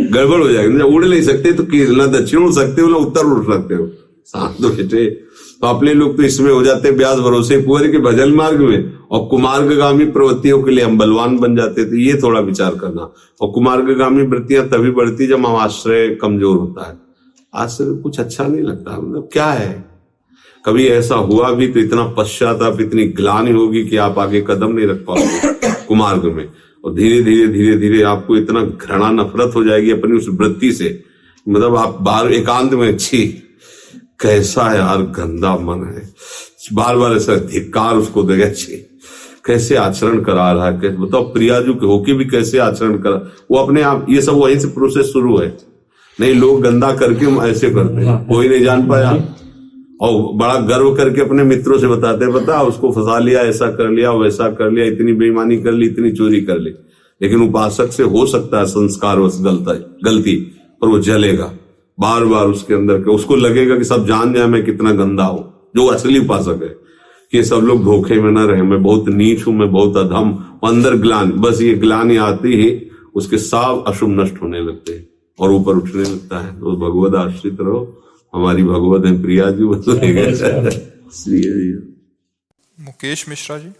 गड़बड़ 0.00 0.40
हो 0.40 0.48
जाएगी। 0.48 0.80
उड़ 0.80 1.04
नहीं 1.04 1.22
सकते 1.22 1.52
तो 1.52 1.62
ना 1.96 2.06
दक्षिण 2.06 2.40
उड़ 2.40 2.52
सकते 2.52 2.82
हो, 2.82 2.88
ना 2.88 2.96
उत्तर 2.96 3.24
उड़ 3.24 3.44
सकते 3.44 3.74
हो। 3.74 3.90
साथ 4.26 4.62
तो 4.62 4.68
बेटे। 4.68 5.06
तो 5.60 5.66
अपने 5.66 5.94
लोग 5.94 6.16
तो 6.16 6.22
इसमें 6.22 6.52
हो 6.52 6.62
जाते 6.62 6.92
ब्याज 6.92 7.18
भरोसे 7.18 7.62
कुंवर 7.62 7.90
के 7.90 7.98
भजन 7.98 8.32
मार्ग 8.32 8.60
में। 8.60 8.92
और 9.10 9.26
कुमार्गामी 9.26 10.04
प्रवृत्तियों 10.04 10.62
के 10.62 10.70
लिए 10.70 10.84
हम 10.84 10.98
बलवान 10.98 11.38
बन 11.38 11.56
जाते 11.56 11.84
थे 11.84 12.02
ये 12.02 12.14
थोड़ा 12.22 12.40
विचार 12.40 12.74
करना। 12.74 13.12
और 13.40 13.50
कुमार्गामी 13.50 14.22
वृत्तियाँ 14.22 14.68
तभी 14.68 14.90
बढ़ती 14.90 15.26
जब 15.26 15.46
हम 15.46 15.56
आश्रय 15.56 16.08
कमज़ोर 16.08 16.56
होता 16.56 16.88
है। 16.88 16.98
आश्रय 17.54 17.94
कुछ 18.02 18.20
अच्छा 18.20 18.44
नहीं 18.44 18.62
लगता। 18.62 19.00
मतलब 19.00 19.28
क्या 19.32 19.46
है? 19.46 19.91
कभी 20.66 20.86
ऐसा 20.86 21.14
हुआ 21.14 21.50
भी 21.50 21.68
तो 21.68 21.80
इतना 21.80 22.04
पश्चाताप 22.04 22.80
इतनी 22.80 23.04
ग्लानी 23.04 23.50
होगी 23.50 23.84
कि 23.84 23.96
आप 23.96 24.18
आगे 24.18 24.40
कदम 24.40 24.72
नहीं 24.72 24.86
रख 24.86 24.96
पाओगे 24.96 25.70
कुमार्ग 25.88 26.24
में। 26.24 26.48
और 26.84 26.94
धीरे 26.94 27.22
धीरे 27.22 27.48
धीरे 27.48 27.76
धीरे 27.76 28.02
आपको 28.02 28.36
इतना 28.36 28.62
घृणा 28.62 29.10
नफरत 29.10 29.54
हो 29.54 29.64
जाएगी 29.64 29.90
अपनी 29.90 30.16
उस 30.16 30.26
वृत्ति 30.28 30.72
से। 30.72 31.02
मतलब 31.48 31.76
आप 31.76 31.98
बाहर 32.00 32.32
एकांत 32.32 32.72
में 32.72 32.88
अच्छी 32.88 33.26
कैसा 34.20 34.74
यार 34.74 35.02
गंदा 35.02 35.56
मन 35.56 35.84
है। 35.84 36.12
बार 36.72 36.96
बार 36.96 37.12
ऐसा 37.12 37.36
धिक्कार 37.36 37.96
उसको 37.96 38.22
देगा 38.22 38.44
अच्छी 38.44 38.72
कैसे 39.44 39.76
आचरण 39.76 40.20
करा 40.20 40.52
रहा 40.52 40.70
है 40.70 40.80
कैसे 40.80 40.96
बताओ 40.96 41.22
प्रियाजू 41.22 41.74
के 41.74 41.86
होके 41.86 42.12
भी 42.12 42.24
कैसे 42.24 42.58
आचरण 42.58 42.98
करा 42.98 43.16
वो 43.50 43.58
अपने 43.58 43.82
आप 43.82 44.06
ये 44.10 44.22
सब 44.22 44.32
वहीं 44.32 44.58
से 44.58 44.68
प्रोसेस 44.68 45.06
शुरू 45.06 45.38
है। 45.38 45.58
नहीं 46.20 46.34
लोग 46.34 46.62
गंदा 46.62 46.92
करके 46.96 47.26
ऐसे 47.50 47.70
करते 47.70 48.06
हैं। 48.06 48.26
कोई 48.28 48.48
नहीं 48.48 48.62
जान 48.64 48.88
पाया। 48.88 49.34
और 50.02 50.32
बड़ा 50.34 50.60
गर्व 50.60 50.94
करके 50.94 51.20
अपने 51.20 51.42
मित्रों 51.42 51.78
से 51.78 51.86
बताते 51.86 52.26
बता, 52.26 52.62
उसको 52.62 52.90
फंसा 52.90 53.18
लिया, 53.18 53.40
ऐसा 53.40 53.66
कर 53.66 53.90
लिया, 53.90 54.12
वैसा 54.12 54.48
कर 54.48 54.70
लिया, 54.70 54.86
इतनी 54.86 55.12
बेईमानी 55.12 55.56
कर 55.56 55.72
ली, 55.72 55.86
इतनी 55.86 56.12
चोरी 56.12 56.40
कर 56.40 56.58
ली। 56.58 56.70
लेकिन 57.22 57.48
उपासक 57.48 57.92
से 57.92 58.02
हो 58.02 58.26
सकता 58.26 58.58
है 58.58 58.64
संस्कार 58.64 59.18
वश 59.18 59.38
गलती 60.04 60.36
पर 60.80 60.88
वो 60.88 60.98
जलेगा। 60.98 61.52
बार 62.00 62.24
बार 62.24 62.46
उसके 62.46 62.74
अंदर 62.74 62.98
के, 62.98 63.10
उसको 63.10 63.36
लगेगा 63.36 63.78
कि 63.78 63.84
सब 63.84 64.06
जान 64.06 64.32
जाए 64.32 64.46
मैं 64.46 64.64
कितना 64.64 64.92
गंदा 64.92 65.24
हूँ, 65.24 65.54
जो 65.76 65.86
असली 65.86 66.18
उपासक 66.18 66.60
है। 66.62 66.82
कि 67.32 67.44
सब 67.44 67.56
लोग 67.56 67.84
धोखे 67.84 68.20
में 68.20 68.32
ना 68.32 68.44
रहे, 68.44 68.62
मैं 68.62 68.82
बहुत 68.82 69.08
नीच 69.08 69.46
हूँ, 69.46 69.54
मैं 69.54 69.72
बहुत 69.72 69.96
अधम 69.96 70.44
अंदर 70.68 70.94
ग्लान, 70.94 71.32
बस 71.32 71.62
ये 71.62 71.74
ग्लानी 71.74 72.16
आती 72.16 72.62
ही, 72.62 72.82
उसके 73.14 73.38
साफ़ 73.38 73.90
अशुभ 73.90 74.20
नष्ट 74.20 74.34
होने 74.42 74.60
लगते 74.60 74.92
हैं 74.92 75.08
और 75.40 75.52
ऊपर 75.52 75.72
उठने 75.72 76.02
लगता 76.02 76.38
है। 76.38 76.60
तो 76.60 76.66
भगवत 76.76 77.14
आश्रित 77.14 77.56
रहो। 77.60 77.98
हमारी 78.34 78.62
भगवत 78.62 79.06
है 79.06 79.22
प्रिया 79.22 79.50
जी 79.50 79.62
वो 79.62 79.74
तो 79.74 79.92
मुकेश 82.80 83.28
मिश्रा 83.28 83.58
जी 83.58 83.72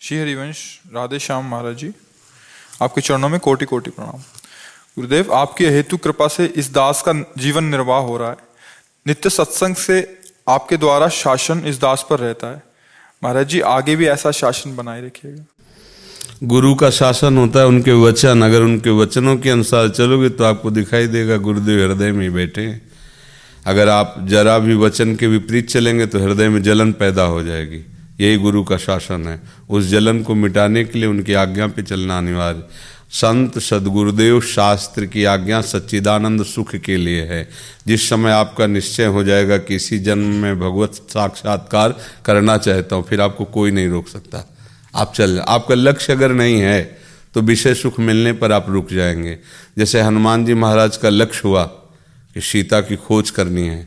श्री 0.00 0.18
हरिवंश 0.18 0.80
राधे 0.94 1.18
श्याम 1.18 1.50
महाराज 1.50 1.76
जी 1.76 1.92
आपके 2.82 3.00
चरणों 3.00 3.28
में 3.28 3.40
कोटि 3.40 3.64
कोटि 3.64 3.90
प्रणाम। 3.90 4.18
गुरुदेव 4.96 5.32
आपकी 5.32 5.64
हेतु 5.64 5.96
कृपा 5.96 6.28
से 6.28 6.46
इस 6.46 6.72
दास 6.72 7.04
का 7.08 7.24
जीवन 7.38 7.64
निर्वाह 7.64 8.00
हो 8.00 8.16
रहा 8.16 8.30
है। 8.30 8.36
नित्य 9.06 9.30
सत्संग 9.30 9.74
से 9.74 10.22
आपके 10.48 10.76
द्वारा 10.76 11.08
शासन 11.08 11.62
इस 11.66 11.80
दास 11.80 12.06
पर 12.10 12.18
रहता 12.18 12.46
है। 12.46 12.62
महाराज 13.24 13.48
जी 13.48 13.60
आगे 13.60 13.96
भी 13.96 14.06
ऐसा 14.06 14.30
शासन 14.30 14.76
बनाए 14.76 15.06
रखिएगा। 15.06 15.44
गुरु 16.44 16.74
का 16.74 16.90
शासन 16.90 17.36
होता 17.38 17.60
है, 17.60 17.66
उनके 17.66 17.92
वचन, 17.92 18.42
अगर 18.42 18.62
उनके 18.62 18.90
वचनों 18.90 19.36
के 19.36 19.50
अनुसार 19.50 19.88
चलोगे 19.88 20.28
तो 20.28 20.44
आपको 20.44 20.70
दिखाई 20.70 21.06
देगा, 21.06 21.36
गुरुदेव 21.36 21.88
हृदय 21.88 22.12
में 22.12 22.34
बैठे 22.34 22.60
हैं। 22.60 22.80
अगर 23.66 23.88
आप 23.88 24.14
जरा 24.24 24.58
भी 24.58 24.74
वचन 24.74 25.14
के 25.16 25.26
विपरीत 25.26 25.68
चलेंगे 25.68 26.06
तो 26.06 26.18
हृदय 26.18 26.48
में 26.48 26.62
जलन 26.62 26.92
पैदा 26.92 27.22
हो 27.22 27.42
जाएगी। 27.42 27.84
यही 28.20 28.36
गुरु 28.36 28.62
का 28.64 28.76
शासन 28.76 29.26
है। 29.26 29.40
उस 29.70 29.88
जलन 29.88 30.22
को 30.22 30.34
मिटाने 30.34 30.84
के 30.84 30.98
लिए 30.98 31.08
उनकी 31.08 31.32
आज्ञा 31.32 31.66
पे 31.66 31.82
चलना 31.82 32.18
अनिवार्य। 32.18 32.62
संत 33.10 33.58
सदगुरुदेव 33.58 34.40
शास्त्र 34.40 35.06
की 35.06 35.24
आज्ञा 35.24 35.60
सच्चिदानंद 35.60 36.44
सुख 36.44 36.74
के 36.76 36.96
लिए 36.96 37.22
है। 37.22 37.48
जिस 37.86 38.08
समय 38.08 38.30
आपका 38.30 38.66
निश्चय 38.66 39.06
हो 39.06 39.24
जाएगा 39.24 39.58
कि 39.58 39.76
इसी 39.76 39.98
जन्म 39.98 40.34
में 40.34 40.58
भगवत 40.60 40.94
साक्षात्कार 40.94 41.96
करना 42.24 42.56
चाहता 42.56 42.96
हूँ, 42.96 43.04
फिर 43.04 43.20
आपको 43.20 43.44
कोई 43.44 43.70
नहीं 43.70 43.88
रोक 43.88 44.08
सकता। 44.08 44.57
आप 44.94 45.12
चल, 45.14 45.38
आपका 45.38 45.74
लक्ष्य 45.74 46.12
अगर 46.12 46.32
नहीं 46.32 46.60
है 46.60 46.98
तो 47.34 47.40
विषय 47.40 47.74
सुख 47.74 47.98
मिलने 48.00 48.32
पर 48.32 48.52
आप 48.52 48.66
रुक 48.68 48.92
जाएँगे। 48.92 49.38
जैसे 49.78 50.00
हनुमान 50.00 50.44
जी 50.44 50.54
महाराज 50.54 50.96
का 50.96 51.08
लक्ष्य 51.08 51.42
हुआ 51.44 51.64
कि 51.64 52.40
सीता 52.40 52.80
की 52.80 52.96
खोज 52.96 53.30
करनी 53.30 53.62
है 53.62 53.82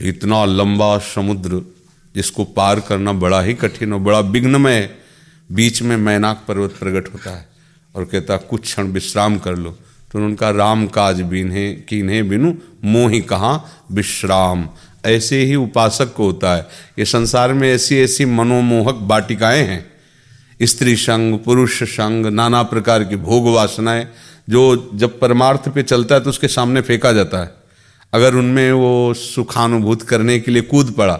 तो 0.00 0.04
इतना 0.04 0.44
लंबा 0.44 0.98
समुद्र 0.98 1.62
जिसको 2.14 2.44
पार 2.44 2.80
करना 2.80 3.12
बड़ा 3.12 3.40
ही 3.42 3.54
कठिन 3.54 3.92
और 3.92 4.00
बड़ा 4.00 4.20
विघ्नमय, 4.20 4.90
बीच 5.52 5.82
में 5.82 5.96
मैनाक 5.96 6.44
पर्वत 6.48 6.70
प्रकट 6.70 7.12
होता 7.14 7.30
है 7.30 7.48
और 7.94 8.04
कहता 8.04 8.36
कुछ 8.36 8.62
क्षण 8.62 8.84
विश्राम 8.84 9.38
कर 9.38 9.56
लो। 9.56 9.70
तो 10.12 10.18
उनका 10.18 10.50
राम 10.50 10.86
काज 10.86 11.20
बीन्हे, 11.20 11.72
कीन्हे 11.72 12.22
बिनु, 12.22 12.52
मोहि 12.84 13.20
कहा? 13.20 13.64
विश्राम। 13.92 14.68
ऐसे 15.06 15.42
ही 15.44 15.54
उपासक 15.54 16.14
को 16.14 16.24
होता 16.24 16.54
है। 16.56 16.66
ये 16.98 17.04
संसार 17.04 17.52
में 17.52 17.68
ऐसी 17.72 17.98
ऐसी 17.98 18.24
मनोमोहक 18.24 18.94
बाटिकाएँ 18.94 19.62
हैं। 19.62 19.95
स्त्री 20.60 20.96
संग, 20.96 21.38
पुरुष 21.38 21.82
संग, 21.82 22.26
नाना 22.26 22.62
प्रकार 22.62 23.04
की 23.04 23.16
भोग 23.16 23.48
वासनाएँ, 23.54 24.06
जो 24.48 24.90
जब 24.94 25.18
परमार्थ 25.20 25.68
पे 25.68 25.82
चलता 25.82 26.14
है 26.14 26.20
तो 26.20 26.30
उसके 26.30 26.48
सामने 26.48 26.80
फेंका 26.80 27.12
जाता 27.12 27.42
है। 27.42 27.54
अगर 28.12 28.34
उनमें 28.34 28.72
वो 28.72 29.14
सुखानुभूत 29.14 30.02
करने 30.02 30.38
के 30.40 30.50
लिए 30.50 30.62
कूद 30.62 30.90
पड़ा 30.90 31.16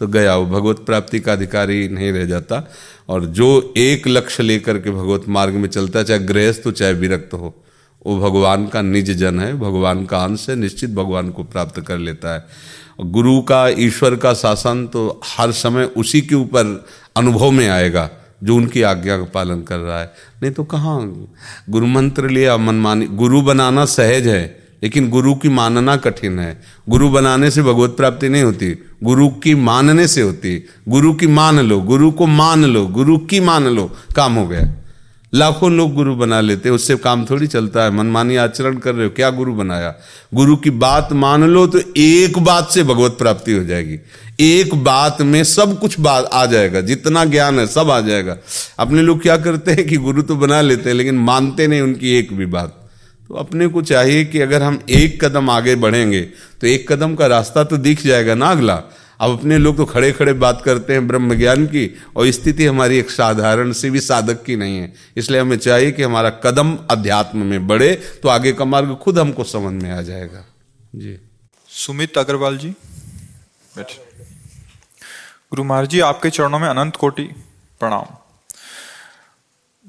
तो 0.00 0.06
गया 0.06 0.34
वो 0.36 0.46
भगवत 0.48 0.76
प्राप्ति 0.76 1.20
का 1.20 1.32
अधिकारी, 1.32 1.88
नहीं 1.88 2.12
रह 2.12 2.24
जाता। 2.24 2.62
और 3.08 3.24
जो 3.24 3.74
एक 3.76 4.06
लक्ष्य 4.08 4.42
लेकर 4.42 4.78
के 4.78 4.90
भगवत 4.90 5.24
मार्ग 5.28 5.54
में 5.54 5.68
चलता 5.68 5.98
है, 5.98 6.04
चाहे 6.04 6.20
गृहस्थ 6.20 6.62
हो, 6.66 6.72
चाहे 6.72 6.92
विरक्त 6.92 7.34
हो, 7.34 7.54
वो 8.06 8.18
भगवान 8.20 8.66
का 8.66 8.82
निज 8.82 9.10
जन 9.10 9.40
है, 9.40 9.52
भगवान 9.54 10.04
का 10.06 10.18
अंश 10.18 10.48
है, 10.50 10.56
निश्चित 10.56 10.90
भगवान 10.90 11.30
को 11.30 11.42
प्राप्त 11.44 11.80
कर 11.80 11.98
लेता 11.98 12.34
है। 12.34 12.46
गुरु 13.00 13.40
का, 13.40 13.68
ईश्वर 13.68 14.16
का 14.16 14.32
शासन 14.34 14.86
तो 14.86 15.20
हर 15.26 15.52
समय 15.52 15.84
उसी 15.96 16.20
के 16.20 16.34
ऊपर 16.34 16.86
अनुभव 17.16 17.50
में 17.50 17.68
आएगा। 17.68 18.08
जो 18.42 18.56
उनकी 18.56 18.82
आज्ञा 18.82 19.16
का 19.16 19.24
पालन 19.24 19.62
कर 19.62 19.78
रहा 19.78 20.00
है। 20.00 20.12
नहीं 20.42 20.52
तो 20.52 20.64
कहाँ? 20.64 21.26
गुरु 21.70 21.86
मंत्र 21.86 22.28
लिया 22.28 22.56
मनमानी 22.56 23.06
गुरु 23.06 23.42
बनाना 23.42 23.84
सहज 23.84 24.26
है, 24.26 24.58
लेकिन 24.82 25.08
गुरु 25.10 25.34
की 25.34 25.48
मानना 25.48 25.96
कठिन 25.96 26.38
है। 26.38 26.60
गुरु 26.88 27.08
बनाने 27.08 27.50
से 27.50 27.62
भगवत 27.62 27.90
प्राप्ति 27.90 28.28
नहीं 28.28 28.42
होती, 28.42 28.74
गुरु 29.04 29.28
की 29.28 29.54
मानने 29.54 30.06
से 30.06 30.20
होती। 30.20 30.64
गुरु 30.88 31.12
की 31.14 31.26
मान 31.26 31.60
लो, 31.60 31.80
गुरु 31.80 32.10
को 32.10 32.26
मान 32.26 32.64
लो, 32.64 32.86
गुरु 32.86 33.18
की 33.18 33.40
मान 33.40 33.66
लो, 33.66 33.90
काम 34.16 34.34
हो 34.34 34.46
गया। 34.46 34.68
लाखों 35.34 35.70
लोग 35.72 35.92
गुरु 35.94 36.14
बना 36.14 36.40
लेते 36.40 36.68
हैं, 36.68 36.74
उससे 36.74 36.94
काम 36.96 37.24
थोड़ी 37.24 37.46
चलता 37.46 37.82
है। 37.82 37.90
मनमानी 37.90 38.36
आचरण 38.36 38.76
कर 38.76 38.94
रहे 38.94 39.06
हो, 39.06 39.12
क्या 39.16 39.30
गुरु 39.30 39.54
बनाया? 39.54 39.94
गुरु 40.34 40.56
की 40.56 40.70
बात 40.70 41.12
मान 41.12 41.44
लो 41.44 41.66
तो 41.66 41.80
एक 41.96 42.38
बात 42.38 42.70
से 42.70 42.82
भगवत 42.82 43.16
प्राप्ति 43.18 43.52
हो 43.52 43.64
जाएगी। 43.64 43.98
एक 44.40 44.74
बात 44.74 45.20
में 45.22 45.42
सब 45.44 45.78
कुछ 45.78 45.98
बात 46.00 46.28
आ 46.32 46.44
जाएगा। 46.46 46.80
जितना 46.80 47.24
ज्ञान 47.24 47.58
है, 47.58 47.66
सब 47.66 47.90
आ 47.90 48.00
जाएगा। 48.00 48.36
अपने 48.78 49.02
लोग 49.02 49.22
क्या 49.22 49.36
करते 49.36 49.72
हैं 49.72 49.86
कि 49.86 49.96
गुरु 49.96 50.22
तो 50.22 50.36
बना 50.36 50.60
लेते 50.60 50.88
हैं, 50.90 50.96
लेकिन 50.96 51.18
मानते 51.20 51.66
नहीं 51.66 51.80
उनकी 51.80 52.16
एक 52.18 52.32
भी 52.32 52.46
बात। 52.46 52.76
तो 53.28 53.34
अपने 53.34 53.66
को 53.66 53.82
चाहिए 53.82 54.24
कि 54.24 54.40
अगर 54.40 54.62
हम 54.62 54.80
एक 54.90 55.24
कदम 55.24 55.50
आगे 55.50 55.74
बढ़ेंगे 55.76 56.20
तो 56.60 56.66
एक 56.66 56.90
कदम 56.92 57.14
का 57.14 57.26
रास्ता 57.26 57.64
तो 57.64 57.76
दिख 57.78 58.02
जाएगा 58.02 58.34
ना 58.34 58.46
अगला। 58.46 58.82
अब 59.20 59.30
अपने 59.30 59.58
लोग 59.58 59.76
तो 59.76 59.84
खड़े 59.84 60.10
खड़े 60.12 60.32
बात 60.32 60.62
करते 60.64 60.92
हैं 60.92 61.06
ब्रह्म 61.08 61.34
ज्ञान 61.34 61.66
की, 61.66 61.94
और 62.16 62.30
स्थिति 62.30 62.66
हमारी 62.66 62.98
एक 62.98 63.10
साधारण 63.10 63.72
से 63.72 63.90
भी 63.90 64.00
साधक 64.00 64.42
की 64.42 64.56
नहीं 64.56 64.78
है। 64.78 64.92
इसलिए 65.16 65.40
हमें 65.40 65.56
चाहिए 65.56 65.90
कि 65.92 66.02
हमारा 66.02 66.30
कदम 66.44 66.76
अध्यात्म 66.90 67.46
में 67.46 67.66
बढ़े 67.66 67.92
तो 68.22 68.28
आगे 68.28 68.52
का 68.52 68.64
मार्ग 68.64 68.94
खुद 68.94 69.18
हमको 69.18 69.44
समझ 69.44 69.82
में 69.82 69.90
आ 69.90 70.00
जाएगा। 70.02 70.44
जी। 70.94 71.16
सुमित 71.70 72.18
अग्रवाल 72.18 72.56
जी। 72.58 72.74
बैठे 73.76 74.10
गुरु 75.50 75.64
महाराज 75.64 75.88
जी, 75.88 76.00
आपके 76.00 76.30
चरणों 76.30 76.58
में 76.58 76.68
अनंत 76.68 76.96
कोटि 76.96 77.22
प्रणाम। 77.80 78.04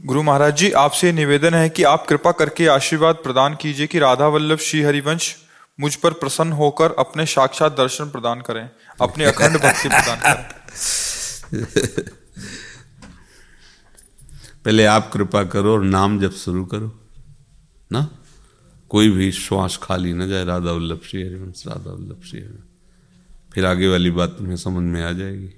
गुरु 0.05 0.23
महाराज 0.23 0.57
जी, 0.57 0.71
आपसे 0.71 1.11
निवेदन 1.11 1.53
है 1.53 1.69
कि 1.69 1.83
आप 1.83 2.05
कृपा 2.07 2.31
करके 2.31 2.67
आशीर्वाद 2.67 3.15
प्रदान 3.15 3.55
कीजिए 3.55 3.87
कि 3.87 3.99
राधा 3.99 4.27
वल्लभ 4.27 4.57
श्री 4.57 4.81
हरिवंश 4.81 5.35
मुझ 5.79 5.95
पर 5.95 6.13
प्रसन्न 6.13 6.51
होकर 6.51 6.91
अपने 6.91 7.25
साक्षात 7.25 7.71
दर्शन 7.71 8.09
प्रदान 8.09 8.41
करें, 8.41 8.69
अपने 9.01 9.25
अखंड 9.25 9.57
भक्ति 9.57 9.89
प्रदान 9.89 10.19
करें। 10.19 10.49
पहले 14.65 14.85
आप 14.85 15.11
कृपा 15.13 15.43
करो 15.43 15.73
और 15.73 15.83
नाम 15.83 16.19
जब 16.19 16.31
शुरू 16.31 16.65
करो, 16.65 16.99
ना? 17.91 18.07
कोई 18.89 19.09
भी 19.09 19.31
श्वास 19.31 19.79
खाली 19.83 20.13
न 20.13 20.29
जाए, 20.29 20.45
राधा 20.45 20.71
वल्लभ 20.71 21.01
श्री 21.09 21.23
हरिवंश, 21.23 21.63
राधा 21.67 21.91
वल्लभ 21.91 22.21
श्री 22.29 22.39
हरिवंश। 22.39 22.70
फिर 23.53 23.65
आगे 23.65 23.87
वाली 23.87 24.11
बात 24.11 24.29
तुम्हें 24.29 24.55
समझ 24.55 24.83
में 24.83 25.01
आ 25.03 25.11
जाएगी। 25.11 25.49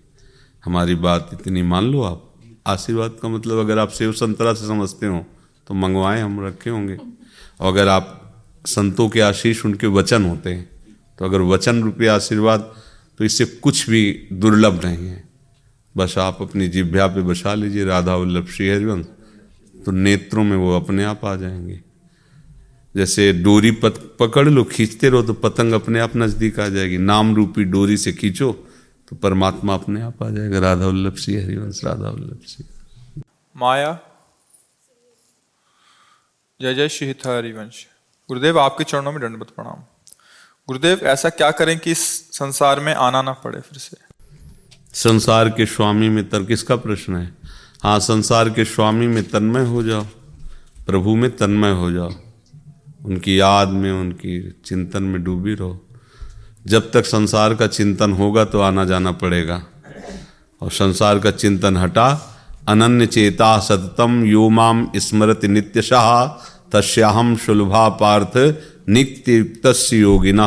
हमारी 0.64 0.96
बात 0.96 1.30
इतनी 1.34 1.62
मान 1.64 1.86
लो 1.86 2.02
आप। 2.02 2.30
आशीर्वाद 2.68 3.18
का 3.22 3.30
मतलब 3.30 3.60
अगर 3.60 3.80
आप 3.80 3.90
सेव 3.90 4.12
संतरा 4.14 4.54
से 4.54 4.68
समझते 4.68 5.06
हो 5.06 5.26
तो 5.68 5.74
मंगवाए, 5.74 6.22
हम 6.22 6.46
रखे 6.46 6.70
होंगे। 6.70 6.98
और 7.60 7.68
अगर 7.68 7.88
आप 7.88 8.20
संतों 8.66 9.10
के 9.10 9.22
आशीष 9.22 9.66
उनके 9.66 9.88
वचन 9.88 10.26
होते 10.26 10.54
हैं 10.54 10.70
तो 11.20 11.26
अगर 11.26 11.42
वचन 11.44 11.82
रूपी 11.84 12.08
आशीर्वाद 12.08 12.74
तो 13.20 13.26
इससे 13.26 13.46
कुछ 13.46 13.90
भी 13.90 14.28
दुर्लभ 14.34 14.80
नहीं 14.86 15.08
है। 15.08 15.24
बस 15.96 16.18
आप 16.18 16.38
अपनी 16.42 16.68
जिभ्या 16.68 17.08
पे 17.08 17.22
बसा 17.22 17.54
लीजिए, 17.54 17.86
राधा 17.86 18.16
वल्लभ 18.16 18.48
श्री 18.48 18.70
हरिवंश 18.70 19.06
तो 19.76 19.92
नेत्रों 19.92 20.44
में 20.44 20.56
वो 20.58 20.76
अपने 20.76 21.04
आप 21.04 21.26
आ 21.26 21.36
जाएँगे। 21.36 21.80
जैसे 22.96 23.32
डोरी 23.34 23.72
पत, 23.72 24.16
पकड़ 24.20 24.48
लो 24.50 24.64
खींचते 24.64 25.10
रहो 25.10 25.22
तो 25.22 25.34
पतंग 25.34 25.74
अपने 25.74 26.00
आप 26.00 26.16
नज़दीक 26.16 26.60
आ 26.60 26.68
जाएगी। 26.68 26.98
नाम 26.98 27.36
रूपी 27.36 27.64
डोरी 27.64 27.98
से 27.98 28.14
खींचो 28.14 28.52
तो 29.08 29.16
परमात्मा 29.16 29.74
अपने 29.74 30.02
आप 30.02 30.24
आ 30.24 30.30
जाएगा। 30.30 30.60
राधा 30.60 30.88
वल्लभ 30.88 31.16
श्री 31.16 31.36
हरिवंश 31.36 31.84
राधा 31.84 32.10
वल्लभ 32.10 32.42
श्री। 32.48 32.66
माया। 33.56 34.00
जय 36.60 36.74
जय 36.74 36.90
श्री 36.90 37.10
हरिवंश। 37.10 37.86
गुरुदेव 38.30 38.60
आपके 38.60 38.84
चरणों 38.84 39.12
में 39.12 39.22
दंडवत 39.22 39.50
प्रणाम। 39.50 39.84
गुरुदेव 40.68 41.00
ऐसा 41.04 41.30
क्या 41.30 41.52
करें 41.52 41.78
कि 41.80 41.92
इस 41.92 42.00
संसार 42.34 42.80
में 42.80 42.94
आना 42.94 43.22
ना 43.22 43.32
पड़े 43.34 43.60
फिर 43.60 43.78
से? 43.80 43.98
संसार 44.94 45.50
के 45.50 45.66
स्वामी 45.66 46.10
में 46.10 46.30
तर 46.30 46.44
किसका 46.44 46.76
प्रश्न 46.76 47.16
है? 47.16 47.34
हाँ 47.84 48.00
संसार 48.00 48.50
के 48.50 48.66
स्वामी 48.66 49.08
में 49.08 49.24
तन्मय 49.24 49.66
हो 49.66 49.84
जाओ 49.84 50.06
प्रभु 50.86 51.16
में 51.16 51.30
तन्मय 51.38 51.72
हो 51.72 51.92
जाओ। 51.92 52.12
उनकी 53.04 53.40
याद 53.40 53.70
में, 53.70 53.92
उनकी 53.92 54.40
चिंतन 54.66 55.04
में 55.04 55.24
डूबी 55.24 55.54
रहो। 55.54 55.80
जब 56.68 56.92
तक 56.92 57.06
संसार 57.06 57.54
का 57.56 57.68
चिंतन 57.68 58.12
होगा 58.12 58.46
तो 58.46 58.60
आना 58.62 58.86
जाना 58.86 59.12
पड़ेगा। 59.14 59.62
और 60.62 60.72
संसार 60.72 61.20
का 61.20 61.32
चिंतन 61.34 61.78
हटा, 61.78 62.10
अनन्य 62.68 63.06
चेता 63.08 63.58
सततम 63.60 64.24
यो 64.26 64.48
माम 64.50 64.88
स्मृति 64.98 65.48
नित्यशाह 65.48 66.26
तस्याहम 66.72 67.36
सुलभा 67.36 67.88
पार्थ 67.96 68.38
नित्य 68.90 69.74
योगिन। 69.94 70.40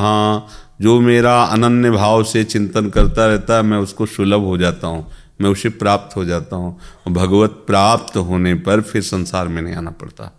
जो 0.80 0.98
मेरा 1.00 1.42
अनन्य 1.42 1.90
भाव 1.90 2.22
से 2.24 2.44
चिंतन 2.44 2.88
करता 2.90 3.26
रहता 3.26 3.56
है, 3.56 3.62
मैं 3.62 3.78
उसको 3.78 4.06
सुलभ 4.06 4.40
हो 4.40 4.56
जाता 4.58 4.86
हूँ, 4.86 5.06
मैं 5.40 5.50
उसे 5.50 5.68
प्राप्त 5.68 6.16
हो 6.16 6.24
जाता 6.24 6.56
हूँ। 6.56 6.78
भगवत 7.08 7.50
प्राप्त 7.66 8.16
होने 8.18 8.54
पर 8.56 8.80
फिर 8.80 9.02
संसार 9.02 9.48
में 9.48 9.60
नहीं 9.62 9.74
आना 9.74 9.90
पड़ता। 9.92 10.32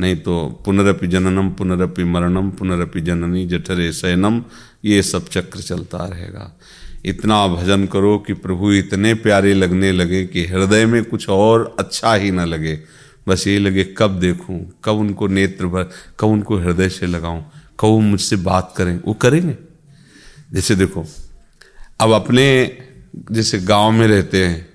नहीं 0.00 0.16
तो 0.16 0.62
पुनरपि 0.64 1.06
जननम, 1.06 1.50
पुनरपि 1.50 2.04
मरणम, 2.04 2.50
पुनरपि 2.50 3.00
जननी, 3.00 3.46
जठरे 3.46 3.92
शयनम, 3.92 4.44
ये 4.84 5.02
सब 5.02 5.28
चक्र 5.28 5.60
चलता 5.60 6.06
रहेगा। 6.06 6.58
इतना 7.04 7.48
भजन 7.48 7.86
करो 7.86 8.18
कि 8.18 8.32
प्रभु 8.32 8.72
इतने 8.72 9.14
प्यारे 9.14 9.54
लगने 9.54 9.92
लगे 9.92 10.26
कि 10.26 10.46
हृदय 10.46 10.86
में 10.86 11.04
कुछ 11.04 11.28
और 11.28 11.76
अच्छा 11.78 12.14
ही 12.14 12.30
ना 12.30 12.44
लगे। 12.44 12.80
बस 13.28 13.46
ये 13.46 13.58
लगे, 13.58 13.84
कब 13.84 14.10
देखूँ, 14.10 14.80
कब 14.84 14.92
उनको 14.92 15.26
नेत्र 15.26 15.66
भर, 15.66 15.90
कब 16.20 16.28
उनको 16.28 16.56
हृदय 16.56 16.88
से 16.88 17.06
लगाऊँ, 17.06 17.50
कब 17.80 17.88
वो 17.88 18.00
मुझसे 18.00 18.36
बात 18.36 18.74
करें, 18.76 19.00
वो 19.06 19.14
करेंगे। 19.14 19.56
जैसे 20.52 20.74
देखो, 20.74 21.04
अब 22.00 22.12
अपने 22.12 22.76
जैसे 23.30 23.58
गाँव 23.58 23.90
में 23.90 24.08
रहते 24.08 24.46
हैं, 24.46 24.68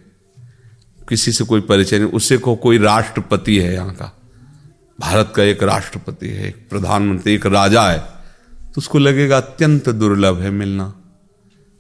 किसी 1.10 1.32
से 1.32 1.44
कोई 1.44 1.62
परिचय 1.62 2.00
नहीं, 2.00 2.12
उससे 2.12 2.38
को 2.38 2.56
कोई 2.56 2.78
राष्ट्रपति 2.78 3.58
है 3.58 3.74
यहाँ 3.74 3.94
का। 3.94 4.19
भारत 5.00 5.32
का 5.36 5.44
एक 5.46 5.64
राष्ट्रपति 5.64 6.28
है, 6.30 6.48
एक 6.48 6.68
प्रधानमंत्री, 6.70 7.34
एक 7.36 7.46
राजा 7.48 7.84
है 7.84 8.00
तो 8.66 8.78
उसको 8.78 9.00
लगेगा 9.00 9.38
अत्यंत 9.38 9.90
दुर्लभ 9.92 10.40
है 10.42 10.50
मिलना। 10.52 10.94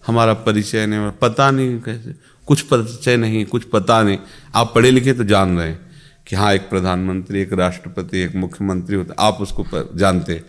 हमारा 0.04 0.34
परिचय 0.36 0.86
नहीं 0.86 1.12
पता 1.22 1.50
नहीं 1.52 1.80
कैसे, 1.82 2.14
कुछ 2.48 2.62
परिचय 2.64 3.18
नहीं, 3.18 3.46
कुछ 3.48 3.64
पता 3.66 4.02
नहीं। 4.04 4.18
आप 4.56 4.72
पढ़े 4.76 4.92
लिखे 4.92 5.14
तो 5.14 5.24
जान 5.26 5.58
रहे 5.58 5.68
हैं 5.68 5.80
कि 6.28 6.36
हाँ 6.36 6.54
एक 6.54 6.70
प्रधानमंत्री, 6.70 7.42
एक 7.42 7.54
राष्ट्रपति, 7.56 8.20
एक 8.20 8.36
मुख्यमंत्री 8.38 8.96
होता, 8.96 9.16
आप 9.20 9.38
उसको 9.42 9.66
जानते 9.96 10.42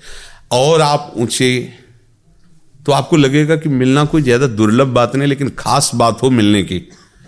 और 0.53 0.81
आप 0.81 1.13
ऊँचे 1.17 1.73
तो 2.81 2.93
आपको 2.93 3.17
लगेगा 3.17 3.57
कि 3.57 3.69
मिलना 3.71 4.05
कोई 4.07 4.23
ज़्यादा 4.23 4.47
दुर्लभ 4.49 4.89
बात 4.91 5.17
नहीं, 5.17 5.29
लेकिन 5.29 5.49
खास 5.59 5.91
बात 5.95 6.23
हो 6.23 6.31
मिलने 6.33 6.63
की, 6.63 6.83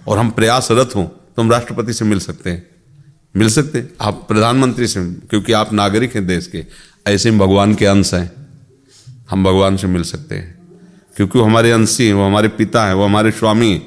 और 0.09 0.19
हम 0.19 0.31
प्रयासरत 0.33 0.97
हों 0.97 1.05
तो 1.05 1.43
हम 1.43 1.51
राष्ट्रपति 1.51 1.93
से 1.93 2.05
मिल 2.05 2.19
सकते 2.21 2.51
हैं। 2.51 2.67
मिल 3.37 3.49
सकते 3.49 3.89
आप 4.01 4.25
प्रधानमंत्री 4.29 4.87
से, 4.87 5.05
क्योंकि 5.05 5.53
आप 5.53 5.73
नागरिक 5.73 6.15
हैं 6.15 6.27
देश 6.27 6.47
के, 6.47 6.65
ऐसे 7.07 7.31
ही 7.31 7.39
भगवान 7.39 7.75
के 7.75 7.87
अंश 7.87 8.15
हैं। 8.15 8.33
हम 9.31 9.45
भगवान 9.45 9.77
से 9.77 9.87
मिल 9.87 10.03
सकते 10.03 10.35
हैं। 10.35 10.59
क्योंकि 11.17 11.39
वो 11.39 11.45
हमारे 11.45 11.71
अंशी 11.71 12.07
हैं, 12.07 12.15
वो 12.15 12.27
हमारे 12.27 12.49
पिता 12.49 12.87
हैं, 12.87 12.95
वो 12.95 13.05
हमारे 13.05 13.31
स्वामी 13.31 13.73
हैं। 13.73 13.81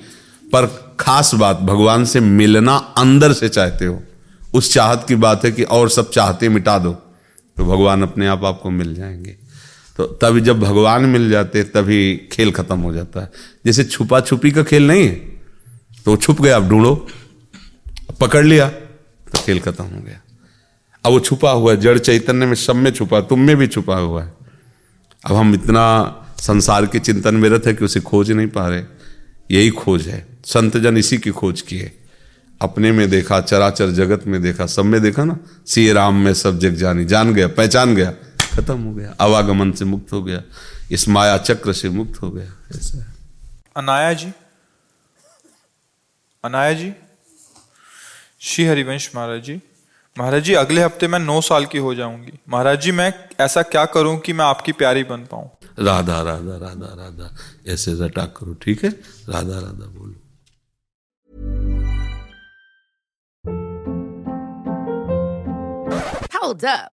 पर 0.53 0.95
खास 0.99 1.33
बात, 1.33 1.59
भगवान 1.59 2.05
से 2.05 2.19
मिलना 2.19 2.75
अंदर 2.75 3.33
से 3.33 3.49
चाहते 3.49 3.85
हो। 3.85 4.03
उस 4.53 4.73
चाहत 4.73 5.05
की 5.07 5.15
बात 5.15 5.45
है 5.45 5.51
कि 5.51 5.63
और 5.63 5.89
सब 5.89 6.11
चाहते 6.11 6.49
मिटा 6.49 6.79
दो 6.79 6.91
तो 7.57 7.65
भगवान 7.65 8.03
अपने 8.03 8.27
आप 8.27 8.45
आपको 8.45 8.71
मिल 8.71 8.95
जाएँगे। 8.95 9.35
तो 9.97 10.05
तभी 10.05 10.41
जब 10.41 10.59
भगवान 10.59 11.03
मिल 11.03 11.29
जाते, 11.29 11.63
तभी 11.63 12.17
खेल 12.31 12.51
खत्म 12.51 12.79
हो 12.79 12.93
जाता 12.93 13.21
है। 13.21 13.31
जैसे 13.65 13.83
छुपा 13.83 14.19
छुपी 14.21 14.51
का 14.51 14.63
खेल 14.63 14.87
नहीं 14.87 15.03
है 15.03 15.13
तो 16.05 16.15
छुप 16.15 16.41
गया 16.41 16.55
आप 16.55 16.63
ढूंढो। 16.63 17.07
पकड़ 18.19 18.45
लिया। 18.45 18.71
तो 19.35 19.43
खेल 19.43 19.59
खत्म 19.59 19.83
हो 19.83 20.01
गया। 20.01 20.21
अब 21.05 21.11
वो 21.11 21.19
छुपा 21.19 21.51
हुआ 21.51 21.71
है, 21.71 21.81
जड़ 21.81 21.99
चैतन्य 21.99 22.45
में 22.45 22.55
सब 22.55 22.75
में 22.75 22.91
छुपा, 22.91 23.21
तुम 23.21 23.39
में 23.39 23.57
भी 23.57 23.67
छुपा 23.67 23.95
हुआ 23.95 24.23
है। 24.23 24.33
अब 25.25 25.35
हम 25.35 25.53
इतना 25.53 26.15
संसार 26.37 26.85
के 26.85 26.99
चिंतन 26.99 27.35
में 27.35 27.49
रहते 27.49 27.73
कि 27.73 27.85
उसे 27.85 27.99
खोज 27.99 28.31
नहीं 28.31 28.47
पा 28.47 28.67
रहे। 28.67 28.83
यही 29.51 29.69
खोज 29.69 30.07
है। 30.07 30.27
संत 30.45 30.77
जन 30.77 30.97
इसी 30.97 31.17
की 31.17 31.29
खोज 31.29 31.61
की 31.61 31.77
है। 31.77 31.93
अपने 32.61 32.91
में 32.91 33.09
देखा, 33.09 33.41
चराचर 33.41 33.91
जगत 33.91 34.27
में 34.27 34.41
देखा, 34.41 34.65
सब 34.65 34.85
में 34.85 35.01
देखा 35.01 35.23
ना? 35.23 35.37
सी 35.67 35.91
राम 35.91 36.15
में 36.15 36.33
सब 36.33 36.59
जग 36.59 36.73
जानी। 36.75 37.05
जान 37.05 37.33
गया, 37.33 37.47
पहचान 37.47 37.95
गया, 37.95 38.11
खत्म 38.53 38.83
हो 38.83 38.93
गया। 38.93 39.15
आवागमन 39.21 39.71
से 39.71 39.85
मुक्त 39.85 40.13
हो 40.13 40.23
गया। 40.23 40.41
इस 40.91 41.09
माया 41.09 41.37
चक्र 41.37 41.73
से 41.73 41.89
मुक्त 41.89 42.21
हो 42.21 42.31
गया। 42.31 42.45
ऐसा 42.45 43.13
अनाया 43.77 44.13
जी? 44.13 44.27
अनाया 46.45 46.73
जी? 46.73 46.93
श्री 48.45 48.65
हरिवंश 48.65 49.09
महाराज 49.15 49.41
जी। 49.43 49.53
महाराज 50.15 50.43
जी 50.43 50.53
अगले 50.53 50.81
हफ़्ते 50.81 51.07
मैं 51.07 51.19
नौ 51.19 51.39
साल 51.41 51.65
की 51.65 51.77
हो 51.77 51.93
जाऊँगी। 51.95 52.31
महाराज 52.49 52.81
जी 52.81 52.91
मैं 52.91 53.11
ऐसा 53.39 53.61
क्या 53.61 53.85
करूँ 53.95 54.17
कि 54.17 54.33
मैं 54.33 54.45
आपकी 54.45 54.71
प्यारी 54.71 55.03
बन 55.03 55.25
पाऊँ? 55.31 55.49
राधा 55.79 56.21
राधा 56.21 56.57
राधा 56.57 56.93
राधा 57.03 57.29
ऐसे 57.73 57.93
रटा 58.05 58.25
करो 58.37 58.53
ठीक 58.63 58.83
है? 58.83 58.89
राधा 59.29 59.59
राधा 59.59 59.85
बोलो। 59.97 60.13
Hold 66.35 66.65
up. 66.65 66.94